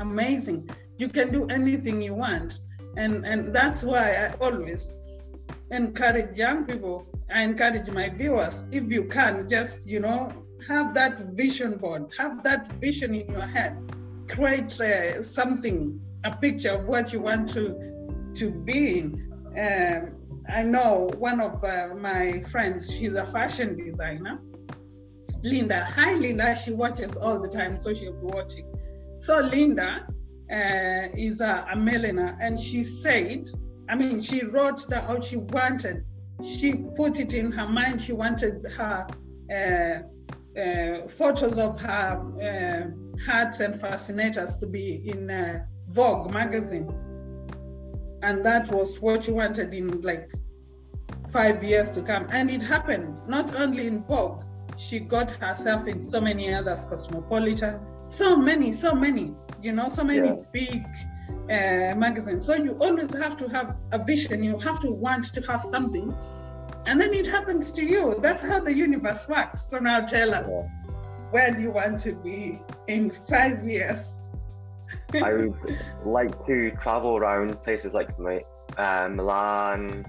amazing. 0.00 0.68
You 0.98 1.08
can 1.08 1.32
do 1.32 1.46
anything 1.48 2.02
you 2.02 2.14
want. 2.14 2.60
And, 2.96 3.24
and 3.24 3.54
that's 3.54 3.84
why 3.84 4.14
I 4.14 4.34
always 4.40 4.92
encourage 5.70 6.36
young 6.36 6.66
people. 6.66 7.06
I 7.32 7.42
encourage 7.42 7.88
my 7.90 8.08
viewers, 8.08 8.66
if 8.72 8.90
you 8.90 9.04
can, 9.04 9.48
just, 9.48 9.88
you 9.88 10.00
know, 10.00 10.32
have 10.66 10.94
that 10.94 11.20
vision 11.34 11.76
board, 11.76 12.06
have 12.18 12.42
that 12.42 12.66
vision 12.72 13.14
in 13.14 13.30
your 13.30 13.46
head, 13.46 13.78
create 14.30 14.80
uh, 14.80 15.22
something, 15.22 16.00
a 16.24 16.36
picture 16.36 16.70
of 16.70 16.86
what 16.86 17.12
you 17.12 17.20
want 17.20 17.48
to, 17.48 18.32
to 18.34 18.50
be. 18.50 19.02
Um, 19.58 20.16
I 20.48 20.62
know 20.62 21.10
one 21.18 21.40
of 21.40 21.62
uh, 21.64 21.88
my 21.96 22.42
friends, 22.42 22.90
she's 22.96 23.14
a 23.14 23.26
fashion 23.26 23.76
designer. 23.76 24.40
Linda. 25.42 25.84
Hi, 25.84 26.14
Linda. 26.14 26.54
She 26.56 26.72
watches 26.72 27.16
all 27.16 27.40
the 27.40 27.48
time, 27.48 27.78
so 27.80 27.94
she'll 27.94 28.12
be 28.12 28.26
watching. 28.26 28.66
So, 29.18 29.40
Linda 29.40 30.06
uh, 30.52 31.08
is 31.16 31.40
a, 31.40 31.66
a 31.72 31.76
millionaire, 31.76 32.36
and 32.40 32.58
she 32.58 32.82
said, 32.82 33.48
I 33.88 33.94
mean, 33.96 34.20
she 34.22 34.44
wrote 34.44 34.86
that 34.88 35.04
how 35.04 35.20
she 35.20 35.36
wanted, 35.36 36.04
she 36.44 36.74
put 36.96 37.20
it 37.20 37.34
in 37.34 37.52
her 37.52 37.68
mind, 37.68 38.00
she 38.00 38.12
wanted 38.12 38.64
her 38.76 39.06
uh, 39.50 40.60
uh, 40.60 41.08
photos 41.08 41.58
of 41.58 41.80
her 41.80 42.10
uh, 42.40 43.09
hats 43.26 43.60
and 43.60 43.78
fascinators 43.80 44.56
to 44.56 44.66
be 44.66 45.08
in 45.08 45.30
uh, 45.30 45.64
Vogue 45.88 46.32
magazine 46.32 46.88
and 48.22 48.44
that 48.44 48.70
was 48.70 49.00
what 49.00 49.24
she 49.24 49.32
wanted 49.32 49.72
in 49.72 50.02
like 50.02 50.30
five 51.30 51.62
years 51.62 51.90
to 51.92 52.02
come. 52.02 52.26
And 52.30 52.50
it 52.50 52.62
happened 52.62 53.16
not 53.26 53.54
only 53.54 53.86
in 53.86 54.04
Vogue, 54.04 54.42
she 54.76 55.00
got 55.00 55.30
herself 55.32 55.86
in 55.86 56.00
so 56.00 56.20
many 56.20 56.52
others, 56.52 56.86
Cosmopolitan, 56.86 57.80
so 58.08 58.36
many, 58.36 58.72
so 58.72 58.94
many, 58.94 59.34
you 59.62 59.72
know, 59.72 59.88
so 59.88 60.04
many 60.04 60.28
yeah. 60.28 60.36
big 60.52 60.84
uh, 61.44 61.96
magazines. 61.96 62.44
So 62.44 62.54
you 62.54 62.72
always 62.74 63.16
have 63.18 63.36
to 63.38 63.48
have 63.48 63.76
a 63.92 64.02
vision, 64.02 64.42
you 64.42 64.58
have 64.58 64.80
to 64.80 64.90
want 64.90 65.32
to 65.34 65.40
have 65.42 65.60
something, 65.60 66.14
and 66.86 67.00
then 67.00 67.12
it 67.14 67.26
happens 67.26 67.70
to 67.72 67.84
you. 67.84 68.18
That's 68.20 68.46
how 68.46 68.60
the 68.60 68.72
universe 68.72 69.28
works. 69.28 69.62
So 69.62 69.78
now 69.78 70.06
tell 70.06 70.34
us, 70.34 70.48
yeah. 70.50 70.68
Where 71.30 71.50
do 71.52 71.60
you 71.60 71.70
want 71.70 72.00
to 72.00 72.12
be 72.12 72.60
in 72.88 73.10
five 73.10 73.64
years? 73.68 74.22
I 75.14 75.32
would 75.32 75.54
like 76.04 76.46
to 76.46 76.72
travel 76.82 77.16
around 77.16 77.62
places 77.62 77.92
like 77.92 78.10
uh, 78.76 79.08
Milan, 79.08 80.04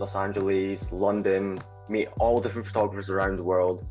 Los 0.00 0.14
Angeles, 0.14 0.80
London, 0.90 1.58
meet 1.88 2.08
all 2.18 2.40
different 2.40 2.66
photographers 2.66 3.08
around 3.08 3.36
the 3.36 3.44
world, 3.44 3.84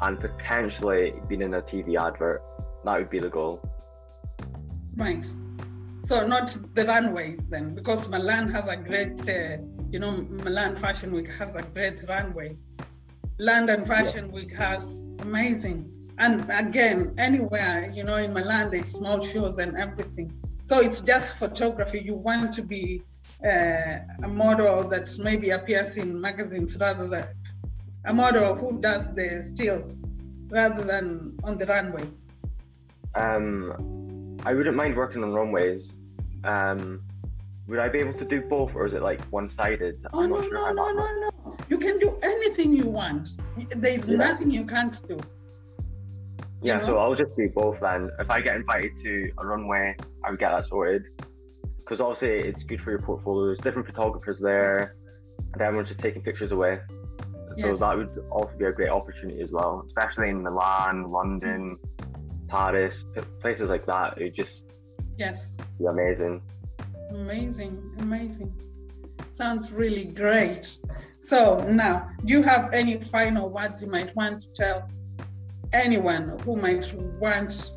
and 0.00 0.20
potentially 0.20 1.14
being 1.28 1.42
in 1.42 1.54
a 1.54 1.62
TV 1.62 1.98
advert. 1.98 2.42
That 2.84 2.98
would 2.98 3.10
be 3.10 3.18
the 3.18 3.28
goal. 3.28 3.62
Right. 4.96 5.26
So 6.02 6.26
not 6.26 6.56
the 6.74 6.84
runways 6.84 7.46
then, 7.48 7.74
because 7.74 8.08
Milan 8.08 8.48
has 8.50 8.68
a 8.68 8.76
great, 8.76 9.20
uh, 9.28 9.58
you 9.90 9.98
know, 9.98 10.12
Milan 10.12 10.76
Fashion 10.76 11.12
Week 11.12 11.30
has 11.32 11.56
a 11.56 11.62
great 11.62 12.02
runway. 12.08 12.56
London 13.38 13.84
Fashion 13.84 14.26
yeah. 14.26 14.32
Week 14.32 14.54
has 14.56 15.14
amazing 15.20 15.99
and 16.20 16.44
again, 16.50 17.14
anywhere, 17.16 17.90
you 17.94 18.04
know, 18.04 18.16
in 18.16 18.34
Milan, 18.34 18.70
there's 18.70 18.88
small 18.88 19.22
shows 19.22 19.58
and 19.58 19.76
everything. 19.76 20.30
So 20.64 20.80
it's 20.80 21.00
just 21.00 21.38
photography. 21.38 22.00
You 22.00 22.14
want 22.14 22.52
to 22.52 22.62
be 22.62 23.02
uh, 23.42 24.00
a 24.22 24.28
model 24.28 24.86
that 24.88 25.10
maybe 25.18 25.50
appears 25.50 25.96
in 25.96 26.20
magazines 26.20 26.76
rather 26.78 27.08
than 27.08 27.26
a 28.04 28.12
model 28.12 28.54
who 28.54 28.80
does 28.80 29.12
the 29.14 29.42
stills 29.42 29.98
rather 30.48 30.84
than 30.84 31.38
on 31.42 31.56
the 31.56 31.64
runway. 31.64 32.06
Um, 33.14 34.36
I 34.44 34.52
wouldn't 34.52 34.76
mind 34.76 34.96
working 34.96 35.24
on 35.24 35.32
runways. 35.32 35.88
Um, 36.44 37.02
would 37.66 37.78
I 37.78 37.88
be 37.88 37.98
able 37.98 38.14
to 38.14 38.24
do 38.26 38.42
both, 38.42 38.74
or 38.74 38.86
is 38.86 38.92
it 38.92 39.02
like 39.02 39.22
one-sided? 39.26 40.04
Oh 40.12 40.26
no, 40.26 40.42
sure 40.42 40.52
no, 40.52 40.72
no, 40.72 40.92
no, 40.92 41.20
no! 41.20 41.56
You 41.68 41.78
can 41.78 41.98
do 41.98 42.18
anything 42.22 42.74
you 42.74 42.86
want. 42.86 43.30
There 43.70 43.92
is 43.92 44.08
yeah. 44.08 44.16
nothing 44.16 44.50
you 44.50 44.64
can't 44.64 45.00
do. 45.08 45.18
Yeah, 46.62 46.84
so 46.84 46.98
I'll 46.98 47.14
just 47.14 47.34
do 47.36 47.48
both 47.54 47.80
then. 47.80 48.10
If 48.18 48.30
I 48.30 48.40
get 48.40 48.56
invited 48.56 48.92
to 49.02 49.30
a 49.38 49.46
runway, 49.46 49.96
I 50.24 50.30
would 50.30 50.38
get 50.38 50.50
that 50.50 50.66
sorted. 50.66 51.04
Because 51.78 52.00
obviously 52.00 52.48
it's 52.48 52.62
good 52.64 52.80
for 52.82 52.90
your 52.90 53.00
portfolio. 53.00 53.46
There's 53.46 53.58
different 53.58 53.86
photographers 53.86 54.38
there, 54.40 54.94
and 55.54 55.62
everyone's 55.62 55.88
just 55.88 56.00
taking 56.00 56.22
pictures 56.22 56.52
away. 56.52 56.78
So 57.58 57.68
yes. 57.68 57.80
that 57.80 57.96
would 57.96 58.10
also 58.30 58.52
be 58.58 58.66
a 58.66 58.72
great 58.72 58.90
opportunity 58.90 59.40
as 59.40 59.50
well, 59.50 59.84
especially 59.88 60.28
in 60.28 60.42
Milan, 60.42 61.10
London, 61.10 61.78
Paris, 62.48 62.94
places 63.40 63.68
like 63.68 63.86
that. 63.86 64.18
It 64.18 64.34
just 64.36 64.62
yes, 65.16 65.56
be 65.78 65.86
amazing. 65.86 66.42
Amazing, 67.10 67.82
amazing. 67.98 68.52
Sounds 69.32 69.72
really 69.72 70.04
great. 70.04 70.76
So 71.20 71.60
now, 71.68 72.10
do 72.24 72.32
you 72.34 72.42
have 72.42 72.72
any 72.72 73.00
final 73.00 73.48
words 73.48 73.82
you 73.82 73.90
might 73.90 74.14
want 74.14 74.42
to 74.42 74.48
tell 74.54 74.88
anyone 75.72 76.38
who 76.40 76.56
might 76.56 76.92
want 77.18 77.72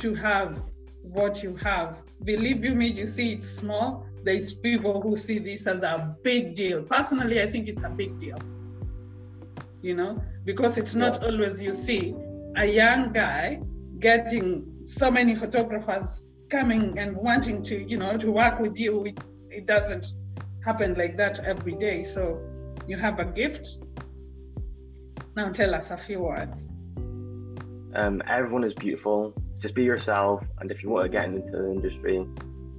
to 0.00 0.14
have 0.14 0.62
what 1.02 1.42
you 1.42 1.56
have. 1.56 2.02
Believe 2.24 2.64
you 2.64 2.74
me, 2.74 2.86
you 2.86 3.06
see 3.06 3.32
it's 3.32 3.48
small. 3.48 4.06
There's 4.24 4.52
people 4.52 5.00
who 5.00 5.16
see 5.16 5.38
this 5.38 5.66
as 5.66 5.82
a 5.82 6.16
big 6.22 6.54
deal. 6.54 6.82
Personally, 6.82 7.40
I 7.40 7.46
think 7.46 7.68
it's 7.68 7.82
a 7.82 7.90
big 7.90 8.18
deal. 8.18 8.38
You 9.80 9.94
know, 9.94 10.22
because 10.44 10.76
it's 10.76 10.94
not 10.94 11.22
always 11.22 11.62
you 11.62 11.72
see 11.72 12.14
a 12.56 12.66
young 12.66 13.12
guy 13.12 13.60
getting 14.00 14.66
so 14.84 15.10
many 15.10 15.34
photographers 15.34 16.40
coming 16.50 16.98
and 16.98 17.16
wanting 17.16 17.62
to, 17.62 17.88
you 17.88 17.96
know, 17.96 18.16
to 18.16 18.32
work 18.32 18.58
with 18.58 18.78
you. 18.78 19.04
It, 19.04 19.20
it 19.50 19.66
doesn't 19.66 20.06
happen 20.64 20.94
like 20.94 21.16
that 21.16 21.40
every 21.40 21.74
day. 21.74 22.02
So 22.02 22.40
you 22.86 22.96
have 22.96 23.18
a 23.20 23.24
gift. 23.24 23.78
Now 25.36 25.50
tell 25.50 25.74
us 25.74 25.90
a 25.90 25.96
few 25.96 26.20
words. 26.20 26.68
Um, 27.94 28.22
everyone 28.28 28.64
is 28.64 28.74
beautiful. 28.74 29.34
Just 29.60 29.74
be 29.74 29.82
yourself, 29.82 30.44
and 30.60 30.70
if 30.70 30.82
you 30.82 30.90
want 30.90 31.04
to 31.04 31.08
get 31.08 31.24
into 31.24 31.50
the 31.50 31.70
industry, 31.70 32.24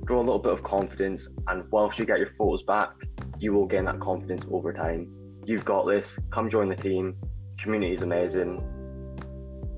grow 0.06 0.20
a 0.20 0.22
little 0.22 0.40
bit 0.40 0.54
of 0.54 0.64
confidence. 0.64 1.24
And 1.48 1.70
whilst 1.72 2.00
you 2.00 2.06
get 2.06 2.20
your 2.20 2.32
photos 2.38 2.64
back, 2.64 2.92
you 3.40 3.54
will 3.54 3.66
gain 3.66 3.86
that 3.86 4.00
confidence 4.00 4.46
over 4.52 4.72
time. 4.74 5.12
You've 5.46 5.66
got 5.66 5.86
this. 5.88 6.06
Come 6.32 6.50
join 6.50 6.70
the 6.70 6.76
team. 6.76 7.16
Community 7.62 7.96
is 7.96 8.02
amazing, 8.02 8.64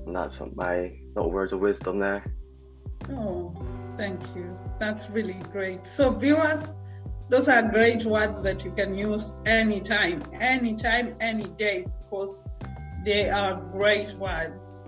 and 0.06 0.14
that's 0.14 0.36
my 0.54 0.92
little 1.16 1.30
words 1.30 1.52
of 1.52 1.60
wisdom 1.60 1.98
there. 1.98 2.24
Oh, 3.10 3.54
thank 3.96 4.20
you. 4.36 4.56
That's 4.78 5.10
really 5.10 5.40
great. 5.50 5.86
So, 5.86 6.10
viewers, 6.10 6.76
those 7.28 7.48
are 7.48 7.62
great 7.62 8.04
words 8.04 8.42
that 8.42 8.64
you 8.64 8.70
can 8.72 8.96
use 8.96 9.34
anytime, 9.46 10.22
anytime, 10.40 11.16
any 11.20 11.44
day, 11.44 11.86
because 12.04 12.46
they 13.04 13.28
are 13.30 13.60
great 13.72 14.12
words. 14.14 14.81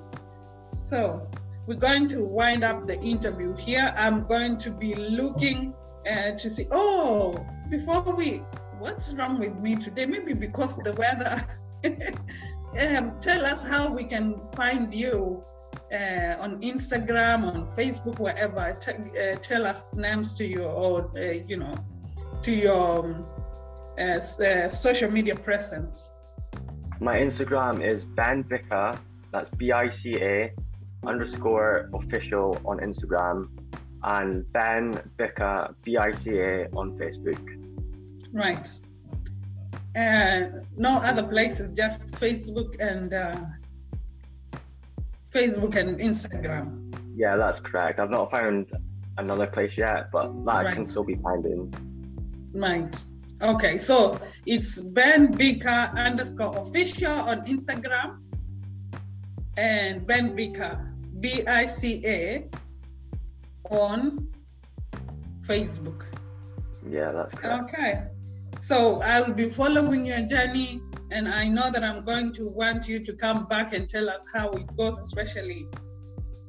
So 0.85 1.27
we're 1.67 1.77
going 1.77 2.09
to 2.09 2.25
wind 2.25 2.63
up 2.63 2.87
the 2.87 3.01
interview 3.01 3.57
here. 3.57 3.95
I'm 3.97 4.27
going 4.27 4.59
to 4.59 4.71
be 4.71 4.95
looking 4.95 5.73
uh, 6.09 6.33
to 6.33 6.51
see, 6.51 6.67
oh, 6.71 7.45
before 7.71 8.03
we, 8.15 8.43
what's 8.79 9.11
wrong 9.15 9.39
with 9.39 9.57
me 9.57 9.77
today? 9.77 10.05
Maybe 10.05 10.35
because 10.35 10.77
the 10.77 10.93
weather. 10.93 11.43
um, 12.79 13.19
tell 13.21 13.47
us 13.47 13.67
how 13.67 13.91
we 13.91 14.05
can 14.05 14.41
find 14.57 14.93
you 14.93 15.43
uh, 15.91 16.37
on 16.39 16.61
Instagram, 16.61 17.45
on 17.45 17.67
Facebook, 17.69 18.19
wherever. 18.19 18.77
T- 18.79 18.93
uh, 18.93 19.37
tell 19.37 19.67
us 19.67 19.87
names 19.95 20.35
to 20.35 20.47
your, 20.47 20.69
or, 20.69 21.11
uh, 21.17 21.33
you 21.49 21.57
know, 21.57 21.75
to 22.43 22.53
your 22.53 23.07
um, 23.07 23.27
uh, 23.99 24.21
uh, 24.21 24.69
social 24.69 25.11
media 25.11 25.35
presence. 25.35 26.13
My 27.01 27.17
Instagram 27.17 27.83
is 27.83 28.05
Ben 28.05 28.43
Bica 28.43 28.99
That's 29.33 29.51
B 29.57 29.73
I 29.73 29.91
C 29.91 30.17
A 30.17 30.53
underscore 31.07 31.91
official 31.95 32.59
on 32.65 32.79
Instagram 32.79 33.49
and 34.03 34.51
Ben 34.53 35.01
Bica 35.17 35.75
B 35.83 35.97
I 35.97 36.15
C 36.15 36.39
A 36.39 36.69
on 36.77 36.99
Facebook. 36.99 37.41
Right. 38.33 38.69
And 39.95 40.55
uh, 40.57 40.59
no 40.77 40.97
other 40.97 41.23
places, 41.23 41.73
just 41.73 42.15
Facebook 42.15 42.81
and 42.81 43.15
uh, 43.15 43.37
Facebook 45.33 45.77
and 45.77 46.01
Instagram. 46.01 46.93
Yeah, 47.17 47.37
that's 47.37 47.61
correct. 47.61 48.01
I've 48.01 48.11
not 48.11 48.31
found 48.31 48.67
another 49.19 49.47
place 49.47 49.79
yet, 49.79 50.11
but 50.11 50.33
that 50.47 50.65
right. 50.65 50.75
can 50.75 50.89
still 50.89 51.05
be 51.05 51.15
finding. 51.17 51.73
Right. 52.53 53.05
Okay, 53.41 53.79
so 53.79 54.19
it's 54.47 54.81
Ben 54.81 55.33
Bica 55.33 55.93
underscore 55.97 56.59
official 56.59 57.13
on 57.13 57.45
Instagram 57.47 58.19
and 59.57 60.07
Ben 60.07 60.35
Bica 60.35 60.94
B 61.25 61.43
I 61.47 61.65
C 61.65 62.03
A 62.05 62.45
on 63.71 64.29
Facebook. 65.49 66.01
Yeah, 66.97 67.13
that's 67.13 67.35
correct. 67.39 67.73
Okay. 67.73 67.93
So 68.61 69.01
I 69.01 69.23
will 69.23 69.33
be 69.33 69.49
following 69.49 70.05
your 70.05 70.21
journey, 70.35 70.83
and 71.11 71.27
I 71.27 71.49
know 71.49 71.71
that 71.71 71.83
I'm 71.83 72.05
going 72.05 72.35
to 72.35 72.45
want 72.47 72.89
you 72.89 72.99
to 73.09 73.13
come 73.15 73.47
back 73.47 73.73
and 73.73 73.89
tell 73.89 74.11
us 74.11 74.25
how 74.35 74.51
it 74.51 74.67
goes, 74.77 74.99
especially, 74.99 75.67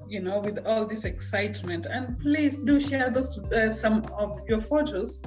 you 0.10 0.22
know, 0.26 0.40
with 0.40 0.58
all 0.66 0.86
this 0.86 1.06
excitement. 1.06 1.86
And 1.86 2.20
please 2.20 2.60
do 2.60 2.76
share 2.82 3.10
those 3.10 3.32
uh, 3.40 3.70
some 3.70 4.04
of 4.20 4.42
your 4.50 4.60
photos 4.60 5.22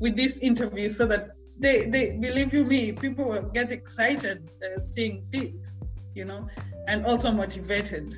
with 0.00 0.16
this 0.16 0.38
interview 0.38 0.88
so 0.88 1.04
that 1.12 1.22
they, 1.58 1.90
they 1.90 2.16
believe 2.16 2.54
you 2.54 2.64
me, 2.64 2.92
people 2.92 3.26
will 3.26 3.50
get 3.58 3.70
excited 3.70 4.50
uh, 4.64 4.80
seeing 4.80 5.26
this, 5.30 5.78
you 6.14 6.24
know, 6.24 6.48
and 6.86 7.04
also 7.04 7.30
motivated. 7.30 8.16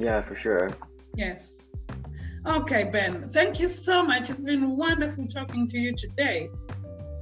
Yeah, 0.00 0.22
for 0.22 0.34
sure. 0.34 0.70
Yes. 1.14 1.60
Okay, 2.46 2.84
Ben, 2.84 3.28
thank 3.28 3.60
you 3.60 3.68
so 3.68 4.02
much. 4.02 4.30
It's 4.30 4.40
been 4.40 4.76
wonderful 4.76 5.26
talking 5.26 5.66
to 5.66 5.78
you 5.78 5.94
today. 5.94 6.48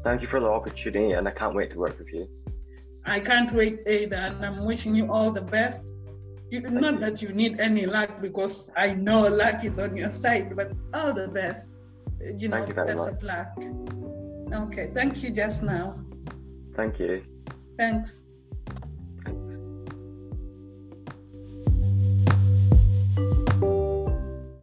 Thank 0.05 0.23
you 0.23 0.29
for 0.29 0.39
the 0.39 0.47
opportunity, 0.47 1.13
and 1.13 1.27
I 1.27 1.33
can't 1.33 1.55
wait 1.55 1.73
to 1.73 1.79
work 1.79 1.99
with 1.99 2.13
you. 2.13 2.29
I 3.05 3.19
can't 3.19 3.51
wait 3.53 3.81
either, 3.87 4.17
and 4.17 4.47
I'm 4.47 4.65
wishing 4.65 4.95
you 4.95 5.11
all 5.11 5.33
the 5.33 5.41
best. 5.41 5.93
You, 6.51 6.61
not 6.61 6.95
you. 6.95 7.01
that 7.01 7.21
you 7.21 7.31
need 7.31 7.59
any 7.59 7.85
luck 7.85 8.21
because 8.23 8.71
I 8.77 8.95
know 8.95 9.27
luck 9.27 9.65
is 9.65 9.79
on 9.81 9.97
your 9.97 10.09
side, 10.09 10.55
but 10.55 10.71
all 10.95 11.13
the 11.13 11.29
best. 11.29 11.75
You 12.21 12.49
know, 12.49 12.65
you 12.65 12.75
best 12.75 12.97
much. 12.97 13.13
of 13.15 13.23
luck. 13.23 13.49
Okay, 14.53 14.91
thank 14.95 15.23
you 15.23 15.31
just 15.31 15.65
now. 15.65 15.99
Thank 16.77 17.01
you. 17.01 17.25
Thanks. 17.77 18.23